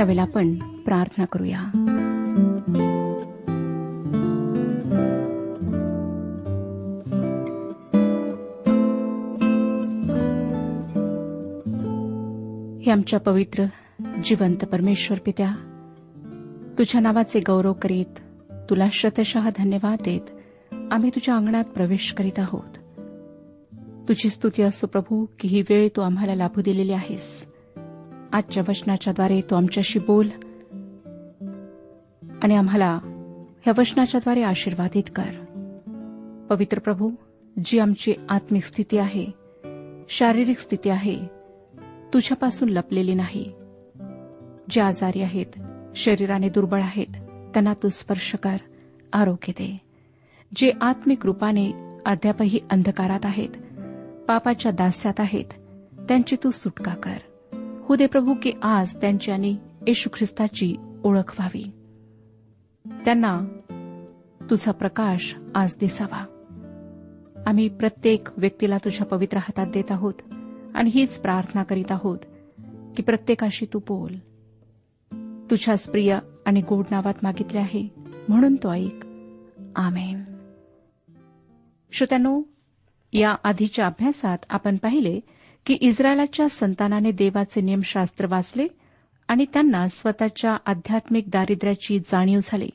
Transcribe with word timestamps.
त्यावेळेला 0.00 0.22
आपण 0.22 0.54
प्रार्थना 0.54 1.24
करूया. 1.24 1.58
हे 12.80 12.90
आमच्या 12.90 13.20
पवित्र 13.20 13.64
जिवंत 14.24 14.56
परमेश्वर 14.56 15.18
पित्या 15.18 15.54
तुझ्या 16.78 17.00
नावाचे 17.00 17.40
गौरव 17.40 17.72
करीत 17.72 18.20
तुला 18.70 18.86
शतशः 18.92 19.48
धन्यवाद 19.58 19.98
देत 20.00 20.30
आम्ही 20.90 21.10
तुझ्या 21.10 21.36
अंगणात 21.36 21.64
प्रवेश 21.64 22.12
करीत 22.12 22.38
आहोत. 22.38 22.78
तुझी 24.08 24.30
स्तुती 24.30 24.62
असो 24.62 24.86
प्रभू 24.86 25.26
की 25.40 25.48
ही 25.48 25.60
वेळ 25.60 25.88
तू 25.88 26.00
आम्हाला 26.00 26.34
लाभू 26.34 26.60
दिलेली 26.62 26.92
आहेस. 26.92 27.49
आजच्या 28.32 28.62
वचनाच्याद्वारे 28.68 29.40
तू 29.40 29.56
आमच्याशी 29.56 29.98
बोल 29.98 30.28
आणि 32.42 32.56
आम्हाला 32.56 32.98
ह्या 33.62 33.72
वचनाच्याद्वारे 33.78 34.42
आशीर्वादित 34.42 35.02
कर. 35.16 35.30
पवित्र 36.50 36.78
प्रभू 36.78 37.10
जी 37.64 37.78
आमची 37.78 38.14
आत्मिक 38.28 38.64
स्थिती 38.64 38.98
आहे 38.98 39.26
शारीरिक 40.08 40.58
स्थिती 40.58 40.90
आहे 40.90 41.16
तुझ्यापासून 42.14 42.68
लपलेली 42.68 43.14
नाही. 43.14 43.52
जे 44.70 44.80
आजारी 44.80 45.22
आहेत 45.22 45.60
शरीराने 45.96 46.48
दुर्बळ 46.48 46.82
आहेत 46.82 47.12
त्यांना 47.52 47.72
तू 47.72 47.88
स्पर्श 47.88 48.34
कर 48.34 48.56
आरोग्य 49.12 49.52
दे. 49.52 49.78
जे 50.56 50.72
आत्मिक 50.80 51.26
रूपाने 51.26 51.72
अद्यापही 52.06 52.60
अंधकारात 52.70 53.20
आहेत 53.24 53.50
पापाच्या 54.28 54.72
दास्यात 54.72 55.20
आहेत 55.20 55.44
त्यांची 56.08 56.36
तू 56.44 56.50
सुटका 56.50 56.94
कर. 56.94 57.16
हो 57.90 57.96
दे 57.96 58.06
प्रभू 58.06 58.34
की 58.42 58.52
आज 58.62 59.00
त्यांची 59.00 59.32
आणि 59.32 59.56
येशू 59.86 60.10
ख्रिस्ताची 60.12 60.76
ओळख 61.04 61.40
व्हावी. 61.40 61.70
त्यांना 63.04 63.40
तुझा 64.50 64.72
प्रकाश 64.72 65.36
आज 65.54 65.76
दिसावा. 65.80 66.24
आम्ही 67.46 67.68
प्रत्येक 67.68 68.28
व्यक्तीला 68.36 68.76
तुझ्या 68.78 69.06
पवित्र 69.06 69.38
हातात 69.38 69.66
देत 69.66 69.92
आहोत 69.92 70.14
आणि 70.74 70.90
हीच 70.94 71.20
प्रार्थना 71.20 71.62
करीत 71.62 71.92
आहोत 71.92 72.18
की 72.96 73.02
प्रत्येकाशी 73.02 73.66
तू 73.66 73.78
बोल. 73.78 74.14
तुझ्याच 75.50 75.90
प्रिय 75.90 76.18
आणि 76.46 76.60
गोड 76.60 76.84
नावात 76.90 77.14
मागितले 77.22 77.58
आहे 77.58 77.88
म्हणून 78.28 78.56
तो 78.56 78.72
ऐक. 78.72 79.06
आमेन. 79.76 80.22
श्रोत्यानो 81.92 82.42
या 83.12 83.34
आधीच्या 83.44 83.86
अभ्यासात 83.86 84.38
आपण 84.50 84.76
पाहिले 84.76 85.20
की 85.66 85.78
इस्रायलाच्या 85.80 86.48
संतानाने 86.48 87.12
देवाचे 87.12 87.60
नियमशास्त्र 87.60 88.26
वाचले 88.30 88.66
आणि 89.28 89.44
त्यांना 89.52 89.86
स्वतःच्या 89.86 90.56
आध्यात्मिक 90.66 91.24
दारिद्र्याची 91.26 91.98
जाणीव 91.98 92.38
झाली. 92.42 92.68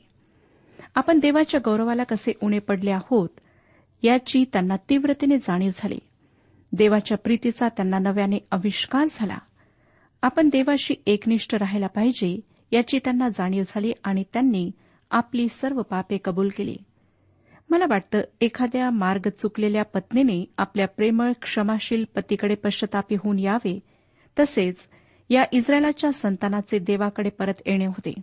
आपण 0.94 1.18
देवाच्या 1.18 1.60
गौरवाला 1.64 2.04
कसे 2.04 2.32
उणे 2.42 2.58
पडले 2.58 2.90
आहोत 2.90 3.28
याची 4.02 4.44
त्यांना 4.52 4.76
तीव्रतेने 4.76 5.38
जाणीव 5.38 5.70
झाली. 5.74 5.98
देवाच्या 6.72 7.18
प्रीतीचा 7.18 7.68
त्यांना 7.68 7.98
नव्याने 7.98 8.38
आविष्कार 8.50 9.04
झाला. 9.10 9.38
आपण 10.22 10.48
देवाशी 10.48 10.94
एकनिष्ठ 11.06 11.54
राहायला 11.54 11.86
पाहिजे 11.86 12.40
याची 12.72 12.98
त्यांना 12.98 13.28
जाणीव 13.28 13.62
झाली 13.66 13.92
आणि 14.04 14.24
त्यांनी 14.32 14.70
आपली 15.10 15.48
सर्व 15.48 15.82
पापे 15.82 16.18
कबूल 16.24 16.48
केली. 16.56 16.76
मला 17.70 17.84
वाटतं 17.88 18.20
एखाद्या 18.40 18.90
मार्ग 18.90 19.28
चुकलेल्या 19.38 19.82
पत्नीने 19.82 20.44
आपल्या 20.58 20.88
प्रेमळ 20.88 21.32
क्षमाशील 21.42 22.04
पतीकडे 22.14 22.54
पश्चातापी 22.54 23.14
होऊन 23.14 23.38
यावे. 23.38 23.80
तसेच 24.38 24.88
या 25.30 25.44
इस्रायलाच्या 25.52 26.12
संतानाचे 26.12 26.78
देवाकडे 26.78 27.28
परत 27.28 27.54
येणे 27.66 27.86
होते. 27.86 28.14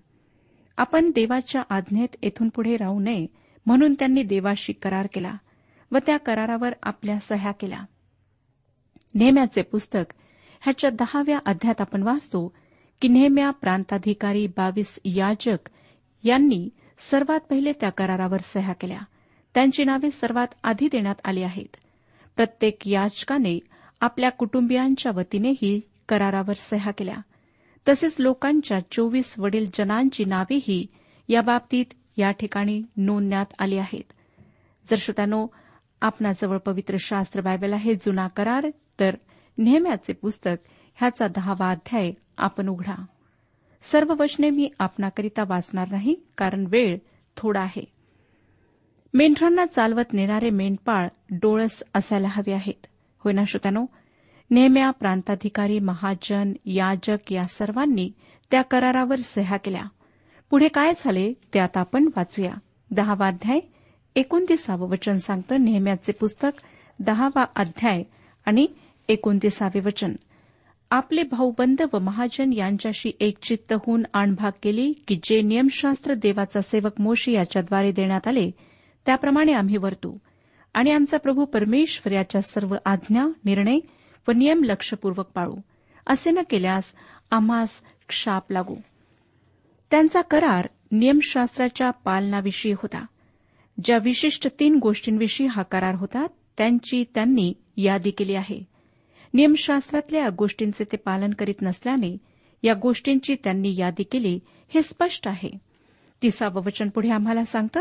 आपण 0.78 1.10
देवाच्या 1.10 1.64
आज्ञेत 1.70 2.16
येथून 2.24 2.50
पुढे 2.50 2.78
राहू 2.78 3.00
नये 3.00 3.28
म्हणून 3.66 3.94
त्यांनी 3.94 4.24
देवाशी 4.24 4.74
करार 4.74 5.08
केला 5.14 5.34
व 5.92 5.98
त्या 5.98 6.18
करारावर 6.18 6.74
आपल्या 6.84 7.20
सह्या 7.20 7.52
केल्या. 7.52 7.80
नेहम्याचे 9.16 9.62
पुस्तक 9.62 10.14
ह्याच्या 10.62 10.90
दहाव्या 10.90 11.40
अध्यात 11.46 11.82
आपण 11.82 12.04
वाचतो 12.04 12.56
की 13.02 13.08
नेहम्या 13.08 13.52
प्रांताधिकारी 13.52 14.48
बावीस 14.48 15.00
याजक 15.06 15.70
यांनी 16.24 16.70
सर्वात 16.98 17.40
पहिले 17.40 17.72
त्या 17.72 17.90
करारावर 17.90 18.38
सह्या 18.38 18.74
केल्या. 18.74 19.00
त्यांची 19.54 19.84
नावे 19.84 20.12
सर्वात 20.12 20.48
आधी 20.64 20.88
देण्यात 20.92 21.16
आली 21.26 21.44
आहेत. 21.44 21.76
प्रत्येक 22.36 22.88
याचकाने 22.88 23.60
आपल्या 24.02 24.30
कुटुंबियांच्या 24.30 25.12
वतीनेही 25.16 25.82
करारावर 26.10 26.54
सह्या 26.54 26.92
केल्या. 26.92 27.16
तसेच 27.90 28.16
लोकांच्या 28.20 28.80
चोवीस 28.92 29.40
वडील 29.40 29.66
जनांची 29.74 30.26
नावेही 30.26 30.88
याबाबतीत 31.28 31.86
या 32.18 32.32
ठिकाणी 32.32 32.84
नोंदण्यात 32.98 33.46
आली 33.60 33.78
आहेत. 33.78 34.14
जर 34.90 34.96
श्रोत्यानो 35.00 35.48
आपणाजवळ 36.02 36.58
पवित्र 36.58 36.96
शास्त्र 37.00 37.42
बायबल 37.42 37.74
आहे 37.74 37.96
जुना 37.96 38.28
करार 38.28 38.68
तर 39.00 39.16
नेहम्याचे 39.58 40.14
पुस्तक 40.14 40.56
ह्याचा 40.96 41.28
दहावा 41.28 41.70
अध्याय 41.70 42.12
आपण 42.38 42.68
उघडा. 42.68 43.06
सर्व 43.82 44.14
वचने 44.20 44.50
मी 44.50 44.70
आपणाकरिता 44.80 45.44
वाचणार 45.48 45.88
नाही 45.92 46.16
कारण 46.38 46.66
वेळ 46.70 46.98
थोडा 47.38 47.62
आहे. 47.62 47.84
मेंढरांना 49.14 49.66
चालवत 49.66 50.14
नेणारे 50.14 50.50
मेंढपाळ 50.50 51.08
डोळस 51.32 51.84
असायला 51.94 52.28
हवे 52.32 52.54
आहेत. 52.54 52.86
होय 53.20 53.34
ना 53.34 53.44
श्रोत्यानो? 53.48 53.86
नेहम्या 54.52 54.92
प्रांताधिकारी 54.92 55.80
महाजन 55.80 56.54
याजक 56.66 57.34
या 57.34 57.46
सर्वांनी 57.48 58.12
त्या 58.52 58.62
करारावर 58.62 59.20
सह्या 59.20 59.58
केल्या. 59.58 59.84
पुढे 60.50 60.68
काय 60.68 60.94
झाले 60.98 61.34
ते 61.54 61.60
आता 61.60 61.80
आपण 61.80 62.10
वाचूया. 62.16 62.54
दहावा 62.92 63.28
अध्याय 63.28 63.60
एकोणतीसावं 64.16 64.90
वचन 64.90 65.18
सांगतं 65.18 65.64
नेहम्याचे 65.64 66.12
पुस्तक 66.12 66.62
दहावा 67.00 67.46
अध्याय 67.56 68.04
आणि 68.46 68.68
एकोणतीसावे 69.10 69.80
वचन. 69.80 70.14
आपले 70.92 71.24
भाऊबंद 71.24 71.82
व 71.94 72.00
महाजन 72.00 72.54
यांच्याशी 72.54 73.12
एकचित्त 73.20 73.74
होऊन 73.74 74.04
आणभाग 74.14 74.52
केली 74.64 74.94
की 75.08 75.20
जे 75.24 75.42
नियमशास्त्र 75.42 76.14
देवाचा 76.14 76.62
सेवक 76.62 77.02
मोशी 77.02 77.34
याच्याद्वारे 77.34 77.92
देण्यात 77.92 78.28
आले 78.28 78.52
त्याप्रमाणे 79.06 79.54
आम्ही 79.54 79.78
वर्तू. 79.78 80.18
आणि 80.74 80.92
आमचा 80.92 81.18
प्रभू 81.18 81.46
परमेश्वर 81.46 82.14
याच्या 82.14 82.42
सर्व 82.42 82.76
आज्ञा 82.86 83.26
निर्णय 83.46 83.80
व 84.28 84.32
नियम 84.32 84.64
लक्षपूर्वक 84.64 85.28
पाळू. 85.36 85.56
असे 86.08 86.32
न 86.32 86.40
केल्यास 86.50 86.94
आम्हास 87.32 87.82
क्षाप 88.08 88.52
लागू. 88.52 88.76
त्यांचा 89.92 90.22
करार 90.22 90.68
नियमशास्त्राच्या 90.92 91.90
पालनाविषयी 91.90 92.72
होता. 92.72 93.06
ज्या 93.84 93.98
विशिष्ट 93.98 94.48
तीन 94.60 94.76
गोष्टींविषयी 94.76 95.48
हा 95.48 95.64
करार 95.64 95.96
होता 95.96 96.26
त्यांची 96.58 97.04
त्यांनी 97.16 97.54
यादी 97.78 98.12
केली 98.12 98.36
आहे. 98.36 98.64
नियमशास्त्रातल्या 99.34 100.30
गोष्टींचे 100.30 100.84
ते 100.84 100.98
पालन 100.98 101.32
करीत 101.32 101.62
नसल्याने 101.62 102.18
या 102.64 102.74
गोष्टींची 102.74 103.36
त्यांनी 103.44 103.76
यादी 103.78 104.04
केली 104.04 104.40
हे 104.74 104.82
स्पष्ट 104.82 105.28
आहे. 105.28 105.58
तिसावं 106.22 106.62
वचन 106.64 106.90
पुढे 106.90 107.10
आम्हाला 107.10 107.44
सांगतं. 107.44 107.80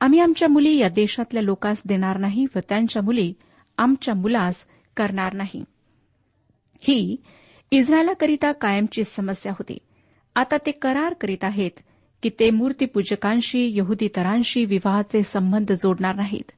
आम्ही 0.00 0.20
आमच्या 0.20 0.48
मुली 0.48 0.78
या 0.78 0.88
देशातल्या 0.88 1.42
लोकांस 1.42 1.82
देणार 1.86 2.16
नाही 2.16 2.46
व 2.56 2.58
त्यांच्या 2.68 3.02
मुली 3.02 3.34
आमच्या 3.78 4.14
मुलास 4.14 4.66
करणार 4.96 5.34
नाही. 5.34 5.64
ही 6.80 7.16
इस्रायलाकरिता 7.70 8.52
कायमची 8.52 9.04
समस्या 9.04 9.52
होती. 9.52 9.78
आता 10.34 10.56
ते 10.66 10.70
करार 10.70 11.12
करीत 11.12 11.44
आहेत 11.44 11.70
की 12.22 12.30
ते 12.40 12.50
मूर्तीपूजकांशी 12.50 13.78
यहुदीतरांशी 13.78 14.64
विवाहाचे 14.64 15.22
संबंध 15.22 15.72
जोडणार 15.72 16.14
नाहीत. 16.14 16.50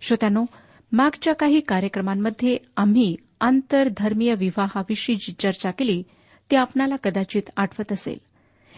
श्रोत्यानो 0.00 0.44
मागच्या 0.92 1.34
काही 1.34 1.60
कार्यक्रमांमध्ये 1.60 2.56
आम्ही 2.76 3.16
आंतरधर्मीय 3.40 4.34
विवाहाविषयी 4.34 5.16
जी 5.16 5.32
चर्चा 5.38 5.70
केली 5.70 6.02
ती 6.50 6.56
आपणाला 6.56 6.96
कदाचित 6.96 7.42
आठवत 7.56 7.92
असेल. 7.92 8.18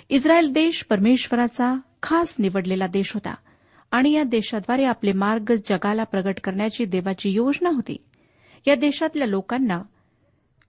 इस्रायल 0.09 0.53
देश 0.53 0.85
परमेश्वराचा 0.91 1.81
खास 2.03 2.37
निवडलेला 2.39 2.87
देश 2.87 3.15
होता. 3.15 3.35
आणि 3.93 4.13
या 4.13 4.23
देशाद्वारे 4.23 4.85
आपले 4.85 5.13
मार्ग 5.13 5.55
जगाला 5.55 6.05
प्रगट 6.05 6.41
करण्याची 6.45 6.85
देवाची 6.85 7.31
योजना 7.31 7.69
होती. 7.69 7.97
या 8.67 8.75
देशातल्या 8.75 9.27
लोकांना 9.27 9.83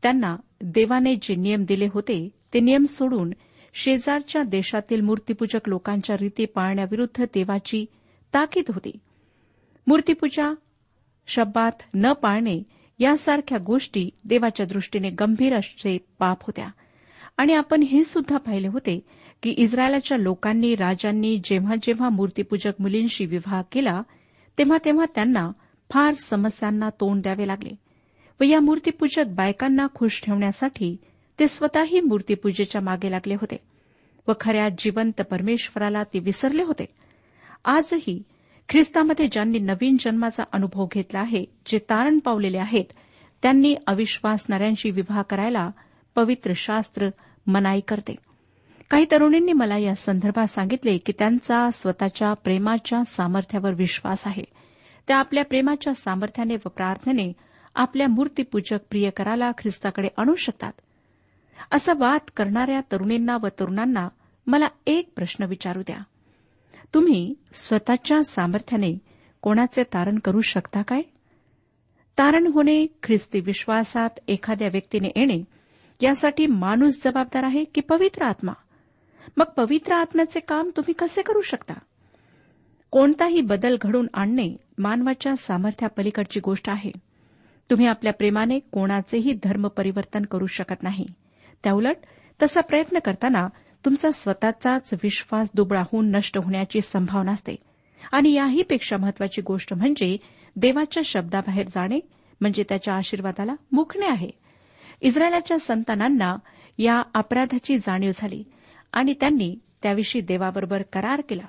त्यांना 0.03 0.36
देवाने 0.62 1.15
जे 1.15 1.36
नियम 1.36 1.65
दिले 1.65 1.88
होते 1.94 2.30
ते 2.53 2.60
नियम 2.60 2.86
सोडून 2.86 3.34
शेजारच्या 3.74 4.44
देशातील 4.44 5.01
मूर्तीपूजक 5.01 5.70
लोकांच्या 5.70 6.15
रीती 6.22 6.46
पाळण्याविरुद्ध 6.46 7.24
देवाची 7.24 7.86
ताकीद 8.34 8.63
होती. 8.74 8.92
मूर्तीपूजा 9.88 10.53
शब्दात 11.27 11.72
न 11.94 12.13
पाळणे 12.13 12.63
यासारख्या 13.00 13.58
गोष्टी 13.58 14.10
देवाच्या 14.25 14.65
दृष्टीने 14.65 15.10
गंभीर 15.10 15.56
असे 15.56 15.98
पाप 16.20 16.38
होत्या. 16.42 16.68
आणि 17.38 17.53
आपण 17.53 17.84
हे 17.84 18.03
सुद्धा 18.03 18.38
पाहिले 18.38 18.68
होते 18.68 19.00
की 19.44 19.50
इस्रायलाच्या 19.58 20.18
लोकांनी 20.18 20.76
राजांनी 20.76 21.42
जेव्हा 21.44 21.76
जेव्हा 21.84 22.10
मूर्तीपूजक 22.10 22.74
मुलींशी 22.80 23.26
विवाह 23.26 23.62
केला 23.72 24.02
तेव्हा 24.58 24.78
तेव्हा 24.86 25.06
त्यांना 25.16 25.50
फार 25.90 26.14
समस्यांना 26.14 26.90
तोंड 26.90 27.22
द्यावे 27.22 27.48
लागले 27.48 27.76
व 28.40 28.44
या 28.44 28.60
मूर्तीपूजक 28.60 29.24
बायकांना 29.28 29.88
खुश 29.96 30.22
ठेवण्यासाठी 30.26 30.96
ते 31.40 31.48
स्वतःही 31.48 32.00
मूर्तीपूजेच्या 32.00 32.82
मागे 32.82 33.12
लागले 33.12 33.34
होते 33.34 33.58
व 34.28 34.32
खऱ्या 34.42 34.70
जिवंत 34.70 35.22
परमेश्वराला 35.22 36.04
ते 36.04 36.20
विसरले 36.20 36.64
होते. 36.64 36.86
आजही 37.66 38.22
ख्रिस्तामध्ये 38.70 39.28
ज्यांनी 39.32 39.60
नवीन 39.60 39.98
जन्माचा 40.00 40.44
अनुभव 40.52 40.88
घेतला 40.92 41.20
आहे 41.20 41.46
जे 41.66 41.78
तारण 41.80 42.20
पावलेले 42.20 42.58
आहेत 42.58 42.86
त्यांनी 43.42 43.76
अविश्वासणाऱ्यांशी 43.88 44.92
विवाह 44.92 45.22
करायला 45.22 45.70
पवित्र 46.16 46.54
शास्त्र 46.56 47.10
मनाई 47.48 47.80
करते. 47.80 48.16
काही 48.94 49.06
तरुणींनी 49.12 49.54
मला 49.54 49.78
या 49.78 49.96
संदर्भात 49.96 50.46
सांगितले 50.46 50.98
की 50.98 51.14
त्यांचा 51.20 51.70
स्वतःच्या 51.70 52.34
प्रेमाच्या 52.34 53.04
सामर्थ्यावर 53.04 53.74
विश्वास 53.74 54.28
आहे. 54.28 54.44
त्या 55.08 55.18
आपल्या 55.18 55.46
प्रेमाच्या 55.46 55.94
सामर्थ्याने 55.94 56.56
व 56.56 56.70
प्रार्थनेने 56.70 57.34
आपल्या 57.76 58.08
मूर्तीपूजक 58.08 58.78
प्रियकराला 58.90 59.52
ख्रिस्ताकडे 59.52 60.08
आणू 60.18 60.36
शकतात. 60.36 60.72
असा 61.72 61.94
वाद 62.00 62.20
करणाऱ्या 62.38 62.82
तरुणींना 62.92 63.38
व 63.44 63.48
तरुणांना 63.48 64.08
मला 64.48 64.68
एक 64.88 65.10
प्रश्न 65.16 65.46
विचारू 65.46 65.82
द्या. 65.82 65.98
तुम्ही 66.94 67.34
स्वतःच्या 67.54 68.24
सामर्थ्याने 68.24 68.98
कोणाचे 69.42 69.84
तारण 69.84 70.20
करू 70.20 70.42
शकता 70.42 70.82
काय? 70.82 71.02
तारण 72.18 72.48
होणे 72.48 72.86
ख्रिस्ती 73.04 73.40
विश्वासात 73.40 74.10
एखाद्या 74.28 74.68
व्यक्तीने 74.72 75.08
येणे 75.16 75.44
यासाठी 76.02 76.48
माणूस 76.48 77.04
जबाबदार 77.06 77.44
आहे 77.44 77.64
की 77.64 77.82
पवित्र 77.82 78.26
आत्मा? 78.26 78.54
मग 79.38 79.46
पवित्र 79.46 79.94
आत्म्याचे 79.94 80.39
काम 80.39 80.70
तुम्ही 80.77 80.94
कसे 80.94 81.22
करू 81.22 81.42
शकता? 81.42 81.74
कोणताही 82.92 83.42
बदल 83.42 83.77
घडून 83.82 84.08
आणणे 84.13 84.58
मानवाच्या 84.77 85.36
सामर्थ्यापलीकडची 85.36 86.39
गोष्ट 86.39 86.70
आहे. 86.70 86.92
तुम्ही 87.70 87.88
आपल्या 87.88 88.13
प्रेमाने 88.13 88.60
कोणाचेही 88.60 89.34
धर्म 89.44 89.68
परिवर्तन 89.68 90.22
करू 90.22 90.46
शकत 90.46 90.84
नाही. 90.84 91.06
त्याउलट 91.63 91.96
तसा 92.44 92.62
प्रयत्न 92.62 93.00
करताना 93.00 93.48
तुमचा 93.86 94.12
स्वतःचाच 94.12 94.94
विश्वास 94.94 95.51
दुबळा 95.56 95.82
होऊन 95.82 96.15
नष्ट 96.15 96.38
होण्याची 96.38 96.82
संभावना 96.82 97.32
असते. 97.32 97.56
आणि 98.12 98.34
याहीपेक्षा 98.34 98.98
महत्वाची 98.98 99.42
गोष्ट 99.42 99.74
म्हणजे 99.74 100.18
देवाच्या 100.56 101.03
शब्दाबाहेर 101.06 101.65
जाणे 101.68 102.00
म्हणजे 102.42 102.63
त्याच्या 102.70 102.94
आशीर्वादाला 102.94 103.53
मुकणे 103.72 104.06
आहे. 104.06 104.30
इस्रायलाच्या 105.01 105.60
संतानांना 105.60 106.36
या 106.77 107.01
अपराधाची 107.13 107.77
जाणीव 107.77 108.12
झाली. 108.15 108.44
आणि 108.94 109.14
त्यांनी 109.20 109.56
त्याविषयी 109.84 110.22
देवाबरोबर 110.22 110.82
करार 110.82 111.22
केला. 111.30 111.46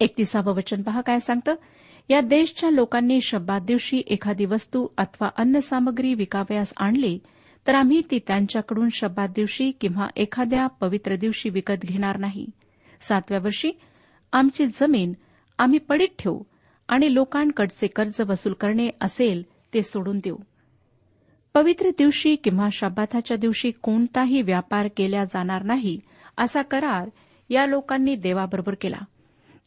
एकतीसावं 0.00 0.54
वचन 0.54 0.82
पहा 0.82 1.00
काय 1.00 1.20
सांगतं? 1.20 1.54
या 2.10 2.20
देशच्या 2.20 2.70
लोकांनी 2.70 3.20
शब्दात 3.20 3.60
दिवशी 3.60 4.02
एखादी 4.06 4.44
वस्तू 4.44 4.86
अथवा 4.98 5.28
अन्नसामग्री 5.36 6.14
विकावयास 6.14 6.72
आणली 6.76 7.18
तर 7.66 7.74
आम्ही 7.74 8.02
ती 8.10 8.18
त्यांच्याकडून 8.18 8.88
शब्दात 8.92 9.28
दिवशी 9.28 9.70
किंवा 9.80 10.08
एखाद्या 10.16 10.66
पवित्र 10.66 11.16
दिवशी 11.16 11.48
विकत 11.48 11.84
घेणार 11.84 12.16
नाही. 12.16 12.46
सातव्या 13.00 13.38
वर्षी 13.38 13.70
आमची 14.32 14.66
जमीन 14.66 15.12
आम्ही 15.58 15.78
पडीत 15.78 16.08
ठेवू 16.18 16.42
आणि 16.88 17.14
लोकांकडचे 17.14 17.86
कर्ज 17.86 18.20
वसूल 18.28 18.52
करणे 18.52 18.90
असेल 19.00 19.42
ते 19.74 19.82
सोडून 19.82 20.18
देऊ. 20.18 20.36
पवित्र 21.54 21.90
दिवशी 21.98 22.36
किंवा 22.36 22.68
शब्दाच्या 22.72 23.36
दिवशी 23.36 23.70
कोणताही 23.70 24.42
व्यापार 24.42 24.88
केला 24.96 25.24
जाणार 25.24 25.62
नाही 25.62 26.00
असा 26.40 26.62
करार 26.62 27.08
या 27.50 27.66
लोकांनी 27.66 28.14
देवाबरोबर 28.14 28.74
केला. 28.80 28.98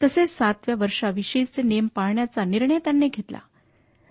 तसेच 0.02 0.38
सातव्या 0.38 0.74
वर्षाविषयीचे 0.78 1.62
नियम 1.62 1.86
पाळण्याचा 1.86 2.44
निर्णय 2.44 2.78
त्यांनी 2.78 3.08
घेतला. 3.08 3.38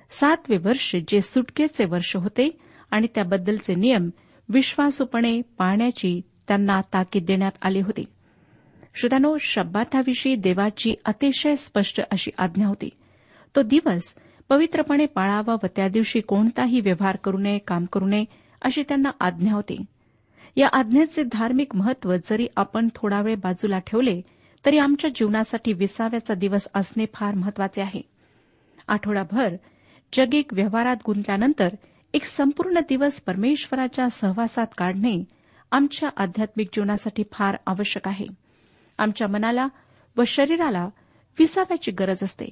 सातवे 0.09 0.57
वर्ष 0.57 0.95
जे 1.07 1.21
सुटकेचे 1.21 1.85
वर्ष 1.85 2.15
होते 2.15 2.57
आणि 2.91 3.07
त्याबद्दलचे 3.15 3.75
नियम 3.75 4.09
विश्वासूपणे 4.49 5.41
पाळण्याची 5.41 6.21
त्यांना 6.47 6.81
ताकीद 6.81 7.25
देण्यात 7.25 7.51
आली 7.61 7.79
होती. 7.79 8.05
श्रोत्यानो 8.95 9.37
शब्दाथाविषयी 9.41 10.35
देवाची 10.35 10.95
अतिशय 11.05 11.55
स्पष्ट 11.55 12.01
अशी 12.11 12.31
आज्ञा 12.37 12.67
होती. 12.67 12.89
तो 13.55 13.61
दिवस 13.61 14.15
पवित्रपणे 14.49 15.05
पाळावा 15.05 15.53
व 15.63 15.67
त्या 15.75 15.87
दिवशी 15.87 16.19
कोणताही 16.19 16.79
व्यवहार 16.79 17.15
करू 17.15 17.37
नये 17.37 17.57
काम 17.57 17.85
करू 17.85 18.05
नये 18.05 18.25
अशी 18.61 18.83
त्यांना 18.83 19.09
आज्ञा 19.19 19.53
होती. 19.53 19.85
या 20.55 20.67
आज्ञेचे 20.67 21.23
धार्मिक 21.23 21.75
महत्त्व 21.75 22.15
जरी 22.25 22.47
आपण 22.55 22.87
थोडा 22.95 23.21
वेळ 23.21 23.35
बाजूला 23.35 23.79
ठेवले 23.79 24.21
तरी 24.65 24.77
आमच्या 24.77 25.09
जीवनासाठी 25.15 25.73
विसाव्याचा 25.73 26.33
दिवस 26.33 26.67
असणे 26.75 27.05
फार 27.13 27.35
महत्त्वाचे 27.35 27.81
आहे. 27.81 28.01
आठवडाभर 28.87 29.55
जगिक 30.13 30.53
व्यवहारात 30.53 30.95
गुंतल्यानंतर 31.05 31.69
एक 32.13 32.23
संपूर्ण 32.23 32.79
दिवस 32.89 33.21
परमेश्वराच्या 33.21 34.09
सहवासात 34.09 34.67
काढणे 34.77 35.23
आमच्या 35.71 36.09
आध्यात्मिक 36.17 36.69
जीवनासाठी 36.73 37.23
फार 37.31 37.55
आवश्यक 37.67 38.07
आहे. 38.07 38.25
आमच्या 38.97 39.27
मनाला 39.27 39.67
व 40.17 40.23
शरीराला 40.27 40.87
विसाव्याची 41.39 41.91
गरज 41.91 42.23
असते 42.23 42.45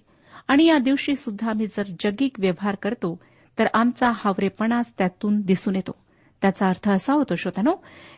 आणि 0.48 0.66
या 0.66 0.78
दिवशी 0.78 1.16
सुद्धा 1.16 1.50
आम्ही 1.50 1.68
जर 1.68 1.84
जगिक 2.00 2.40
व्यवहार 2.40 2.76
करतो 2.76 3.20
तर 3.60 3.68
आमचा 3.74 4.12
हावरेपणाच 4.16 4.94
त्यातून 4.98 5.42
दिसून 5.42 5.76
येतो. 5.76 5.92
त्याचा 6.42 6.68
अर्थ 6.68 6.90
असा 6.90 7.14
होतो 7.14 7.36
श्रोतानो 7.36 7.76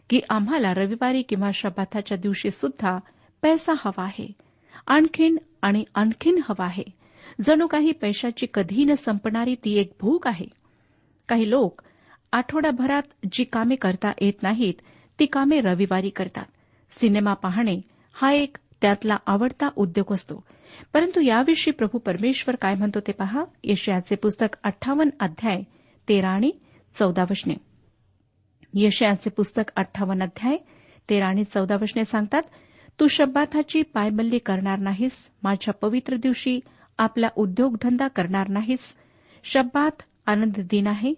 की 0.10 0.22
आम्हाला 0.30 0.74
रविवारी 0.74 1.22
किंवा 1.22 1.50
शबाथाच्या 1.54 2.18
दिवशी 2.18 2.52
सुद्धा 2.52 2.98
पैसा 3.42 3.74
हवा 3.74 4.04
आहे. 4.04 4.32
आणखीन 4.88 5.38
आणि 5.62 5.84
आणखीन 5.96 6.40
हवा 6.50 6.66
आहे. 6.66 6.84
जणू 7.42 7.68
काही 7.68 7.92
पैशाची 7.92 8.48
कधी 8.54 8.84
न 8.84 8.94
संपणारी 8.94 9.56
ती 9.56 9.80
एक 9.80 9.94
भूक 10.02 10.28
आहे. 10.28 10.46
काही 11.28 11.50
लोक 11.50 11.82
आठवडाभरात 12.32 13.02
जी 13.32 13.44
कामे 13.44 13.76
करता 13.76 14.12
येत 14.22 14.44
नाहीत 14.44 14.74
ती 15.20 15.26
कामे 15.26 15.60
रविवारी 15.60 16.10
करतात. 16.10 16.46
सिनेमा 16.92 17.34
पाहणे 17.34 17.82
हा 18.14 18.32
एक 18.32 18.58
त्यातला 18.82 19.18
आवडता 19.28 19.70
उद्योग 19.76 20.14
असतो. 20.14 20.44
परंतु 20.94 21.20
याविषयी 21.20 21.74
प्रभू 21.74 21.98
परमेश्वर 21.98 22.56
काय 22.56 22.74
म्हणतो 22.74 23.00
ते 23.00 23.12
पहा. 23.12 23.44
यशयाचे 23.64 24.16
पुस्तक 24.16 24.58
अठ्ठावन्न 24.64 25.18
अध्याय 25.20 25.64
तेरा 26.10 26.30
आणि 26.30 26.52
चौदा 26.96 27.24
वचने. 27.24 27.73
यशयाचे 28.74 29.30
पुस्तक 29.30 29.72
अठ्ठावन्न 29.76 30.24
अध्याय 30.24 30.58
तेरा 31.10 31.28
आणि 31.28 31.44
चौदा 31.44 31.76
वचने 31.76 32.06
सांगतात 32.06 32.42
तू 33.00 33.08
शब्बाथाची 33.08 33.82
पायबल्ली 33.82 34.38
करणार 34.38 34.80
नाहीस 34.80 35.30
माझ्या 35.44 35.74
पवित्र 35.74 36.16
दिवशी 36.16 36.60
आपला 36.98 37.28
उद्योगधंदा 37.36 38.08
करणार 38.08 38.48
नाहीस. 38.48 38.94
शब्बात 39.44 40.02
आनंद 40.26 40.60
दिन 40.60 40.88
आहे 40.88 41.14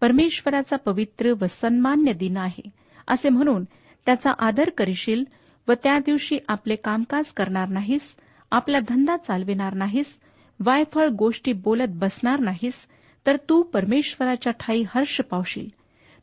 परमेश्वराचा 0.00 0.76
पवित्र 0.76 1.32
व 1.40 1.44
सन्मान्य 1.48 2.12
दिन 2.12 2.36
आहे. 2.36 2.70
असे 3.08 3.28
म्हणून 3.28 3.64
त्याचा 4.06 4.30
आदर 4.38 4.70
करशील 4.70 5.24
व 5.68 5.72
त्या 5.72 5.98
दिवशी 5.98 6.38
आपले 6.48 6.76
कामकाज 6.76 7.32
करणार 7.32 7.68
नाहीस 7.68 8.16
आपला 8.50 8.78
धंदा 8.88 9.16
चालविणार 9.16 9.74
नाहीस 9.74 10.18
वायफळ 10.60 11.08
गोष्टी 11.08 11.52
बोलत 11.52 11.88
बसणार 11.88 12.38
नाहीस 12.38 12.86
तर 13.26 13.36
तू 13.48 13.62
परमेश्वराच्या 13.62 14.52
ठाई 14.52 14.82
हर्ष 14.94 15.20
पावशील. 15.20 15.68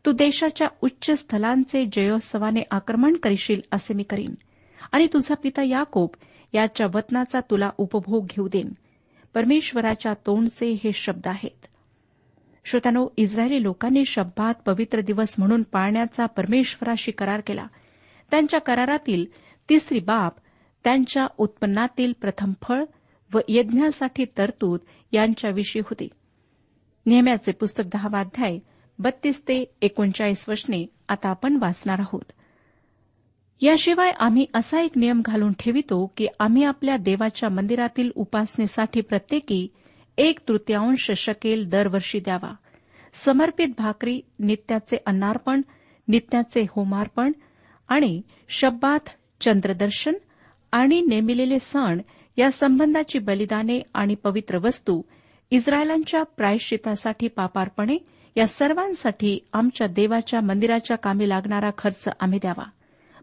तू 0.06 0.12
देशाच्या 0.12 0.68
उच्च 0.82 1.12
स्थलांचे 1.12 1.86
जयोत्सवाने 1.86 2.63
आक्रमण 2.72 3.15
करशील 3.15 3.62
असे 3.72 3.94
मी 3.94 4.03
करीन. 4.03 4.36
आणि 4.91 5.08
तुझा 5.13 5.36
पिता 5.36 5.63
याकोब 5.63 6.10
याच्या 6.53 6.88
वतनाचा 6.94 7.39
तुला 7.39 7.70
उपभोग 7.77 8.25
घेऊ 8.25 8.48
देईन. 8.48 8.72
परमेश्वराच्या 9.34 10.13
तोंडचे 10.13 10.77
हे 10.84 10.91
शब्द 10.94 11.27
आहेत. 11.27 11.65
श्रोत्यानो 12.65 13.08
इस्रायली 13.18 13.63
लोकांनी 13.63 14.06
शब्दात 14.06 14.53
पवित्र 14.65 15.01
दिवस 15.01 15.36
म्हणून 15.39 15.63
पाळण्याचा 15.63 16.25
परमेश्वराशी 16.25 17.12
करार 17.12 17.41
केला. 17.48 17.68
त्यांच्या 18.32 18.60
करारातील 18.60 19.25
तिसरी 19.70 20.00
बाब 20.00 20.32
त्यांच्या 20.84 21.27
उत्पन्नातील 21.38 22.13
प्रथम 22.22 22.51
फळ 22.62 22.84
व 23.34 23.39
यज्ञासाठी 23.50 24.25
तरतूद 24.38 24.79
यांच्याविषयी 25.12 25.82
होती. 25.82 26.08
नेहम्याचे 27.06 27.51
पुस्तक 27.51 27.84
दहावा 27.94 28.20
अध्याय 28.20 28.60
बत्तीस 29.00 29.41
ते 29.48 29.63
एकोणचाळीस 29.82 30.50
वचने 30.50 30.86
आता 31.10 31.29
आपण 31.29 31.58
वाचणार 31.62 32.00
आहोत. 32.00 32.32
याशिवाय 33.62 34.12
आम्ही 34.20 34.46
असा 34.53 34.82
एक 34.82 34.91
नियम 34.96 35.22
घालून 35.25 35.53
ठेवितो 35.60 36.13
की 36.18 36.27
आम्ही 36.39 36.63
आपल्या 36.63 36.98
देवाच्या 36.98 37.50
मंदिरातील 37.50 38.12
उपासनेसाठी 38.15 39.01
प्रत्येकी 39.01 39.68
एक 40.18 40.39
तृतीयांश 40.48 41.12
शकेल 41.12 41.70
दरवर्षी 41.70 42.20
द्यावा. 42.20 42.53
समर्पित 43.13 43.68
भाकरी 43.77 44.22
नित्याचे 44.39 44.98
अन्नार्पण 45.06 45.62
नित्याचे 46.08 46.65
होमार्पण 46.70 47.32
आणि 47.88 48.22
शब्बात 48.50 49.10
चंद्रदर्शन 49.41 50.13
आणि 50.72 51.01
नेमिलेले 51.01 51.60
सण 51.60 52.01
या 52.38 52.51
संबंधाची 52.51 53.20
बलिदाने 53.20 53.82
आणि 53.94 54.15
पवित्र 54.15 54.58
वस्तू 54.58 55.01
इस्रायलांच्या 55.51 56.24
प्रायश्चितासाठी 56.24 57.27
पापार्पणे 57.27 57.98
या 58.38 58.48
सर्वांसाठी 58.48 59.39
आमच्या 59.53 59.88
देवाच्या 59.88 60.41
मंदिराच्या 60.41 60.98
कामी 60.98 61.29
लागणारा 61.29 61.69
खर्च 61.77 62.09
आम्ही 62.19 62.39
द्यावा. 62.41 62.63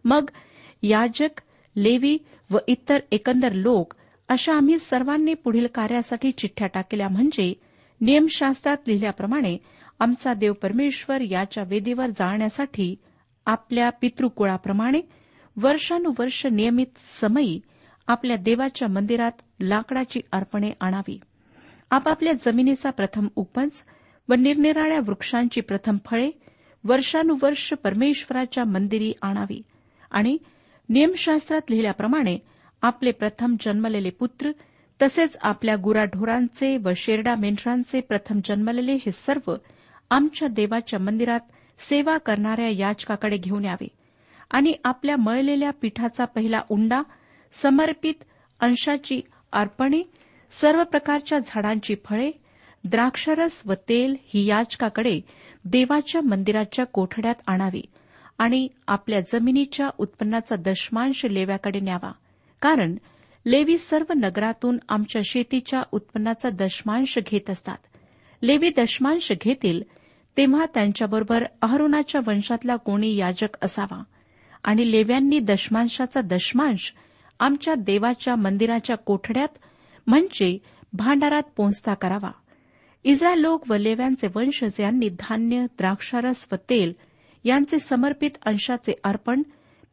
मग 0.05 0.29
याजक 0.83 1.41
लेवी 1.75 2.17
व 2.49 2.57
इतर 2.67 2.99
एकंदर 3.11 3.51
लोक 3.51 3.93
अशा 4.29 4.53
आम्ही 4.53 4.79
सर्वांनी 4.79 5.33
पुढील 5.33 5.67
कार्यासाठी 5.75 6.31
चिठ्ठ्या 6.31 6.67
टाकल्या 6.67 7.07
म्हणजे 7.07 7.53
नियमशास्त्रात 8.01 8.77
लिहिल्याप्रमाणे 8.87 9.57
आमचा 9.99 10.33
देव 10.33 10.53
परमेश्वर 10.53 11.21
याच्या 11.21 11.63
वेदीवर 11.67 12.07
जाळण्यासाठी 12.07 12.95
आपल्या 13.45 13.89
पितृकुळाप्रमाणे 13.89 15.01
वर्षानुवर्ष 15.57 16.45
नियमित 16.45 16.85
समयी 17.21 17.59
आपल्या 18.07 18.35
देवाच्या 18.35 18.87
मंदिरात 18.87 19.31
लाकडाची 19.59 20.21
अर्पणे 20.31 20.71
आणावी. 20.81 21.19
आपापल्या 21.91 22.33
जमिनीचा 22.45 22.89
प्रथम 22.89 23.27
उपज 23.35 23.69
व 24.29 24.33
निरनिराळ्या 24.33 24.99
वृक्षांची 24.99 25.61
प्रथम 25.61 25.97
फळे 26.05 26.31
वर्षानुवर्ष 26.83 27.73
परमेश्वराच्या 27.73 28.63
मंदिरी 28.63 29.13
आणावी. 29.21 29.61
आणि 30.11 30.37
नियमशास्त्रात 30.89 31.61
लिहिल्याप्रमाणे 31.69 32.37
आपले 32.81 33.11
प्रथम 33.11 33.55
जन्मलेले 33.61 34.09
पुत्र 34.09 34.51
तसेच 35.01 35.37
आपल्या 35.41 35.75
गुराढोरांचे 35.75 36.77
व 36.77 36.89
शेरडा 36.95 37.35
मेंढरांचे 37.39 38.01
प्रथम 38.01 38.39
जन्मलेले 38.45 38.93
हे 38.93 39.11
सर्व 39.11 39.55
आमच्या 40.09 40.47
देवाच्या 40.47 40.99
मंदिरात 40.99 41.39
सेवा 41.79 42.17
करणाऱ्या 42.17 42.69
याचकाकडे 42.69 43.37
घेऊन 43.37 43.65
यावे. 43.65 43.87
आणि 44.51 44.73
आपल्या 44.83 45.15
मळलेल्या 45.15 45.71
पिठाचा 45.71 46.25
पहिला 46.25 46.61
उंडा 46.69 47.01
समर्पित 47.53 48.13
अंशाची 48.59 49.21
अर्पणे 49.51 50.01
सर्व 50.51 50.83
प्रकारच्या 50.83 51.39
झाडांची 51.39 51.95
फळे 52.05 52.31
द्राक्षरस 52.89 53.63
व 53.65 53.73
तेल 53.73 54.15
ही 54.25 54.45
याचकाकडे 54.45 55.21
देवाच्या 55.65 56.21
मंदिराच्या 56.21 56.85
कोठड्यात 56.85 57.35
आणावी 57.47 57.81
आणि 58.37 58.67
आपल्या 58.87 59.19
जमिनीच्या 59.19 59.89
उत्पन्नाचा 59.97 60.55
दशमांश 60.55 61.25
लेव्याकडे 61.25 61.79
न्यावा. 61.79 62.11
कारण 62.61 62.95
लेवी 63.45 63.77
सर्व 63.77 64.13
नगरातून 64.13 64.77
आमच्या 64.89 65.21
शेतीच्या 65.25 65.83
उत्पन्नाचा 65.91 66.49
दशमांश 66.49 67.19
घेत 67.27 67.49
असतात. 67.49 67.77
लेवी 68.41 68.69
दशमांश 68.77 69.31
घेतील 69.41 69.81
तेव्हा 70.37 70.65
त्यांच्याबरोबर 70.73 71.43
अहरोनाच्या 71.61 72.21
वंशातला 72.27 72.75
कोणी 72.75 73.15
याजक 73.15 73.57
असावा 73.61 74.03
आणि 74.63 74.91
लेव्यांनी 74.91 75.39
दशमांशाचा 75.39 76.21
दशमांश 76.21 76.93
आमच्या 77.39 77.75
देवाच्या 77.75 78.35
मंदिराच्या 78.35 78.97
कोठड्यात 78.97 79.57
म्हणजे 80.07 80.57
भांडारात 80.93 81.43
पोहोचता 81.57 81.93
करावा. 81.93 82.31
इस्रायल 83.07 83.39
लोक 83.39 83.71
व 83.71 83.75
लेव्यांचे 83.75 84.27
वंशज 84.35 84.75
यांनी 84.79 85.09
धान्य 85.09 85.65
द्राक्षारस 85.65 86.47
व 86.51 86.55
तेल 86.55 86.93
यांचे 87.43 87.79
समर्पित 87.79 88.31
अंशाचे 88.45 88.93
अर्पण 89.03 89.41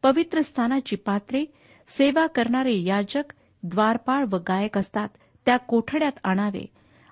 पवित्र 0.03 0.41
स्थानाची 0.41 0.95
पात्रे 0.95 1.45
सेवा 1.87 2.27
करणारे 2.27 2.83
याजक 2.83 3.33
द्वारपाळ 3.63 4.25
व 4.31 4.37
गायक 4.37 4.77
असतात 4.77 5.07
त्या 5.45 5.57
कोठड्यात 5.57 6.11
आणावे 6.23 6.65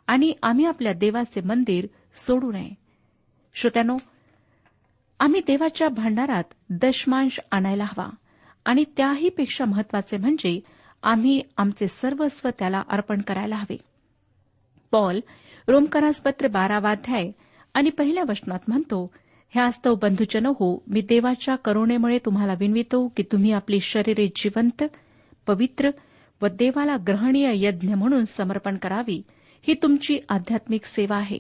आणि 0.08 0.34
आम्ही 0.44 0.66
आपल्या 0.66 0.94
देवाचे 0.94 1.42
मंदिर 1.42 1.88
सोडू 2.16 2.52
नये. 2.52 2.72
श्रोत्यानो 3.54 3.98
आम्ही 5.20 5.42
देवाच्या 5.48 5.90
भांडारात 5.90 6.44
दशमांश 6.70 7.40
आणायला 7.52 7.84
हवा 7.84 8.10
आणि 8.66 8.84
त्याहीपेक्षा 8.98 9.66
महत्त्वाचे 9.66 10.18
म्हणजे 10.18 10.60
आम्ही 11.04 11.42
आमचे 11.58 11.88
सर्वस्व 11.88 12.50
त्याला 12.60 12.82
अर्पण 12.90 13.22
करायला 13.22 13.56
हवे. 13.56 13.78
पॉल 14.92 15.20
रोमकरासपत्र 15.68 16.48
बारावाध्याय 16.48 17.32
आणि 17.74 17.90
पहिल्या 17.90 18.24
वचनात 18.30 18.60
म्हणतो 18.68 19.12
ह्यास्तव 19.50 19.96
बंधुजन 19.96 20.46
हो 20.46 20.84
मी 20.88 21.02
देवाच्या 21.02 21.56
करुणेमुळे 21.56 22.18
तुम्हाला 22.18 22.54
विनवितो 22.60 23.08
की 23.08 23.24
तुम्ही 23.24 23.52
आपली 23.52 23.80
शरीरे 23.80 24.28
जिवंत 24.36 24.84
पवित्र 25.48 25.90
व 26.42 26.48
देवाला 26.48 26.96
ग्रहणीय 27.08 27.52
यज्ञ 27.56 27.94
म्हणून 27.94 28.26
समर्पण 28.26 28.78
करावी 28.78 29.22
ही 29.68 29.74
तुमची 29.74 30.20
आध्यात्मिक 30.30 30.86
सेवा 30.86 31.18
आहे. 31.18 31.38